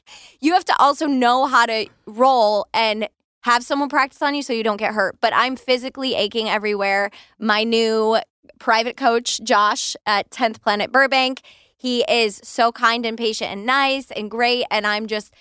[0.39, 3.07] you have to also know how to roll and
[3.41, 5.17] have someone practice on you so you don't get hurt.
[5.21, 7.11] But I'm physically aching everywhere.
[7.39, 8.17] My new
[8.59, 11.41] private coach, Josh at 10th Planet Burbank,
[11.77, 14.65] he is so kind and patient and nice and great.
[14.71, 15.31] And I'm just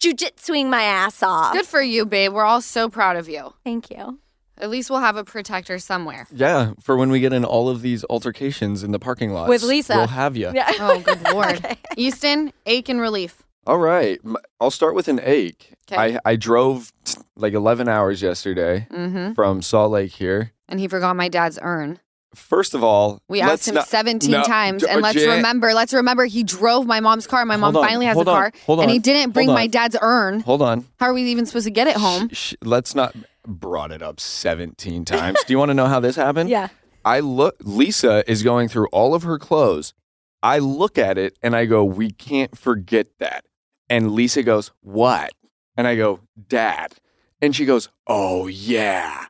[0.00, 1.54] jujitsuing my ass off.
[1.54, 2.32] Good for you, babe.
[2.32, 3.54] We're all so proud of you.
[3.64, 4.18] Thank you.
[4.58, 6.26] At least we'll have a protector somewhere.
[6.32, 9.62] Yeah, for when we get in all of these altercations in the parking lot With
[9.62, 9.94] Lisa.
[9.96, 10.50] we'll have you.
[10.54, 10.72] Yeah.
[10.80, 11.76] Oh, good lord.
[11.96, 13.42] Easton, ache and relief.
[13.66, 14.18] All right.
[14.60, 15.72] I'll start with an ache.
[15.86, 15.96] 'Kay.
[15.96, 19.32] I I drove t- like 11 hours yesterday Mm-hmm.
[19.34, 20.52] from Salt Lake here.
[20.68, 22.00] And he forgot my dad's urn.
[22.34, 24.84] First of all, We let's asked him not- 17 no, times.
[24.84, 27.44] And let's Jan- remember, let's remember he drove my mom's car.
[27.46, 28.52] My mom on, finally has hold a on, car.
[28.66, 30.40] hold And he didn't bring my dad's urn.
[30.40, 30.84] Hold on.
[31.00, 32.28] How are we even supposed to get it home?
[32.30, 33.14] Sh- sh- let's not
[33.46, 35.38] brought it up 17 times.
[35.46, 36.50] Do you want to know how this happened?
[36.50, 36.68] Yeah.
[37.04, 39.94] I look Lisa is going through all of her clothes.
[40.42, 43.44] I look at it and I go, "We can't forget that."
[43.88, 45.32] And Lisa goes, "What?"
[45.76, 46.94] And I go, "Dad."
[47.40, 49.26] And she goes, "Oh yeah."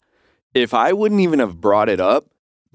[0.55, 2.25] If I wouldn't even have brought it up,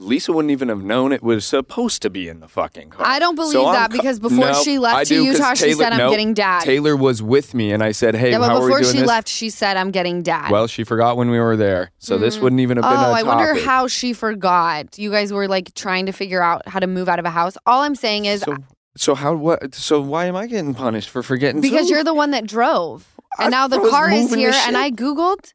[0.02, 3.06] Lisa wouldn't even have known it was supposed to be in the fucking car.
[3.06, 5.93] I don't believe So I'm that because before No, she left to Utah, she said,
[5.93, 6.62] I'm nope, getting dad.
[6.64, 8.99] Taylor was with me and I said, "Hey, yeah, but how are we before she
[8.99, 10.49] this?" left, she said, I'm getting dad.
[10.52, 12.42] Well, she forgot when we were there, so this Mm.
[12.42, 13.00] wouldn't even have been.
[13.00, 14.97] Oh, I wonder how she forgot.
[14.97, 17.55] You guys were like trying to figure out how to move out of a house.
[17.66, 18.58] All I'm saying is So,
[18.97, 19.36] so how?
[19.36, 19.75] What?
[19.75, 21.62] So why am I getting punished for forgetting?
[21.62, 21.93] because too?
[21.96, 23.08] you're the one that drove.
[23.39, 24.75] And I now the car is here and.
[24.75, 25.54] I Googled.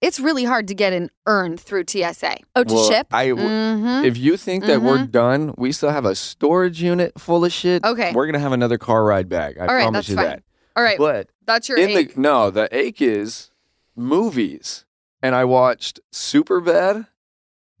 [0.00, 2.36] It's really hard to get an urn through TSA.
[2.54, 3.08] Oh, to Well, ship?
[3.10, 4.04] I, Mm-hmm.
[4.04, 7.84] if you think that we're done, we still have a storage unit full of shit.
[7.84, 8.12] Okay.
[8.14, 9.56] we're gonna have another car ride back.
[9.58, 10.24] I All right, promise that's you fine.
[10.26, 10.42] that.
[10.76, 10.98] All right.
[10.98, 12.14] But that's your in ache.
[12.14, 13.50] the no, the ache is
[13.96, 14.84] movies,
[15.22, 17.08] and I watched Superbad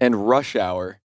[0.00, 0.98] and Rush Hour,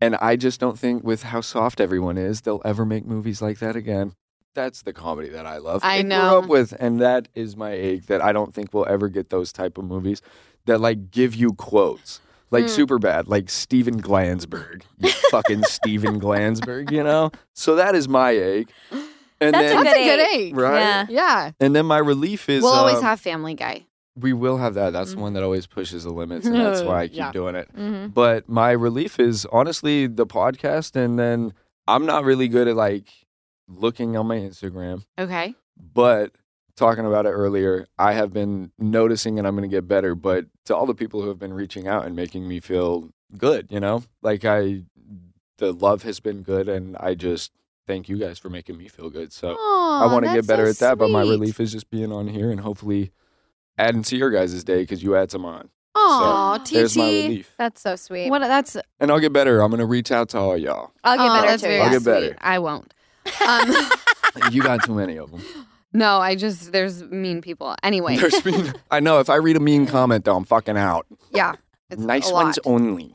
[0.00, 3.58] and I just don't think with how soft everyone is, they'll ever make movies like
[3.58, 4.14] that again.
[4.54, 5.80] That's the comedy that I love.
[5.82, 6.28] I and know.
[6.28, 9.30] Grew up with, and that is my ache that I don't think we'll ever get
[9.30, 10.20] those type of movies
[10.66, 12.20] that like give you quotes.
[12.50, 17.30] Like super bad like Steven Glausberg, you fucking Steven Glausberg, you know.
[17.54, 18.68] So that is my ache,
[19.40, 20.28] and That's a then That's a good good ache.
[20.52, 20.56] ache.
[20.56, 21.06] right, Yeah.
[21.08, 21.50] Yeah.
[21.60, 23.86] and then my relief is We'll always um, have Family Guy.
[24.20, 24.92] we will have that.
[24.92, 27.32] That's the one that always pushes the limits, and that's why I keep Yeah.
[27.32, 27.74] doing it.
[27.74, 28.08] Mm-hmm.
[28.08, 31.54] But my relief is honestly the podcast, and then
[31.88, 33.08] I'm not really good at like
[33.66, 35.54] looking on my Instagram, Okay.
[35.94, 36.32] but
[36.76, 37.86] talking about it earlier.
[37.98, 41.22] I have been noticing and I'm going to get better, but to all the people
[41.22, 44.04] who have been reaching out and making me feel good, you know?
[44.22, 44.82] Like I
[45.58, 47.52] the love has been good and I just
[47.86, 49.32] thank you guys for making me feel good.
[49.32, 52.28] So I want to get better at that, but my relief is just being on
[52.28, 53.12] here and hopefully
[53.78, 55.68] adding to your guys' day because you add some on.
[55.94, 57.54] Aw, So, there's my relief.
[57.58, 58.30] That's so sweet.
[58.30, 58.38] What?
[58.40, 59.60] That's And I'll get better.
[59.60, 60.92] I'm going to reach out to all y'all.
[61.04, 61.66] I'll get oh, better too.
[61.66, 61.90] I'll yeah.
[61.90, 62.26] get better.
[62.28, 62.38] sweet.
[62.40, 62.94] I won't.
[63.46, 63.72] Um,
[64.50, 65.42] you got too many of them.
[65.92, 67.74] No, I just there's mean people.
[67.82, 69.20] Anyway, There's mean, I know.
[69.20, 71.06] If I read a mean comment, though, I'm fucking out.
[71.32, 71.54] yeah,
[71.90, 72.72] it's nice a ones lot.
[72.72, 73.14] only.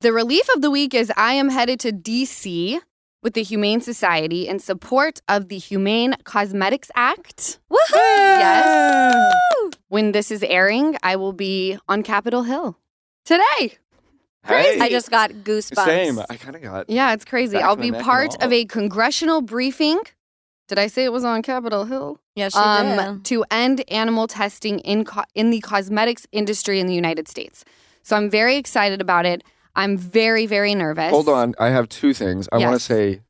[0.00, 2.80] The relief of the week is I am headed to DC
[3.22, 7.58] with the Humane Society in support of the Humane Cosmetics Act.
[7.72, 7.78] Woohoo!
[7.94, 9.32] Yes.
[9.88, 12.76] When this is airing, I will be on Capitol Hill
[13.24, 13.78] today.
[14.46, 15.84] Hey, I just got goosebumps.
[15.86, 16.18] same.
[16.28, 16.90] I kind of got.
[16.90, 17.56] Yeah, it's crazy.
[17.56, 18.46] Back I'll of the be neck and part all.
[18.46, 20.00] of a congressional briefing.
[20.68, 22.18] Did I say it was on Capitol Hill?
[22.34, 23.24] Yes, she um, did.
[23.26, 27.64] to end animal testing in co- in the cosmetics industry in the United States.
[28.02, 29.44] So I'm very excited about it.
[29.76, 31.10] I'm very very nervous.
[31.10, 31.54] Hold on.
[31.58, 32.48] I have two things.
[32.52, 33.20] I want to say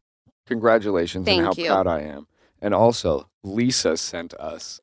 [0.46, 1.68] congratulations Thank and how you.
[1.68, 2.26] proud I am.
[2.60, 4.80] And also, Lisa sent us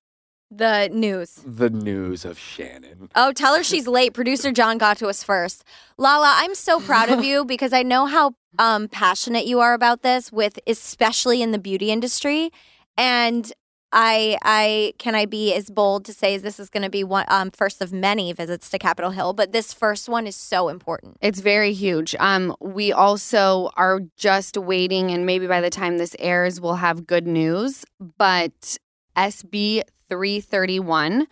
[0.54, 1.42] The news.
[1.46, 3.10] the news of Shannon.
[3.16, 4.14] Oh, tell her she's late.
[4.14, 5.64] Producer John got to us first.
[5.98, 10.02] Lala, I'm so proud of you because I know how um, passionate you are about
[10.02, 12.52] this, with especially in the beauty industry.
[12.98, 13.50] And
[13.94, 17.06] I, I can I be as bold to say as this is going to be
[17.06, 20.68] one um, first of many visits to Capitol Hill, but this first one is so
[20.68, 21.18] important.
[21.22, 22.14] It's very huge.
[22.20, 27.08] Um, we also are just waiting, and maybe by the time this airs, we'll have
[27.08, 27.86] good news.
[28.18, 28.78] But
[29.16, 31.26] SB 331,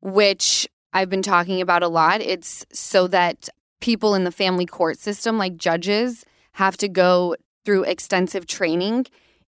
[0.00, 3.50] which I've been talking about a lot, it's so that
[3.82, 7.36] people in the family court system, like judges, have to go
[7.66, 9.04] through extensive training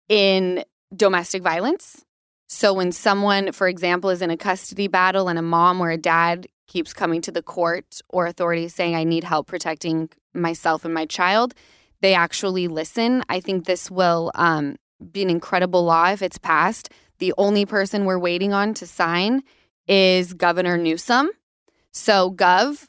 [0.08, 0.64] in
[0.96, 2.06] domestic violence.
[2.48, 5.98] So when someone, for example, is in a custody battle and a mom or a
[5.98, 10.94] dad keeps coming to the court or authorities saying, I need help protecting myself and
[10.94, 11.56] my child,
[12.02, 13.24] they actually listen.
[13.30, 14.76] I think this will um,
[15.12, 16.90] be an incredible law if it's passed.
[17.20, 19.44] The only person we're waiting on to sign
[19.88, 21.30] is Governor Newsom.
[21.92, 22.88] So, Gov,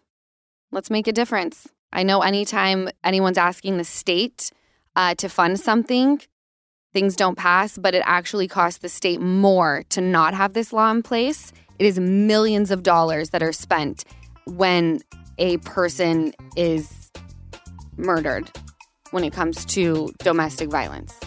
[0.70, 1.66] let's make a difference.
[1.92, 4.50] I know anytime anyone's asking the state
[4.94, 6.20] uh, to fund something,
[6.92, 10.90] things don't pass, but it actually costs the state more to not have this law
[10.90, 11.52] in place.
[11.78, 14.04] It is millions of dollars that are spent
[14.46, 15.00] when
[15.38, 17.10] a person is
[17.96, 18.50] murdered
[19.10, 21.18] when it comes to domestic violence.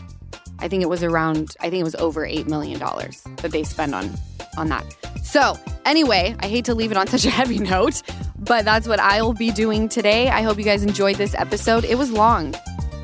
[0.64, 3.64] I think it was around I think it was over 8 million dollars that they
[3.64, 4.10] spend on
[4.57, 4.85] on that.
[5.23, 8.02] So, anyway, I hate to leave it on such a heavy note,
[8.40, 10.30] but that's what I will be doing today.
[10.30, 11.84] I hope you guys enjoyed this episode.
[11.84, 12.56] It was long.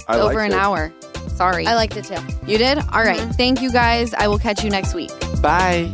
[0.07, 0.57] I over an it.
[0.57, 0.91] hour.
[1.27, 1.68] Sorry.
[1.68, 2.18] I liked it too.
[2.48, 2.80] You did?
[2.80, 3.19] All right.
[3.19, 3.31] Mm-hmm.
[3.31, 4.14] Thank you guys.
[4.14, 5.11] I will catch you next week.
[5.41, 5.94] Bye.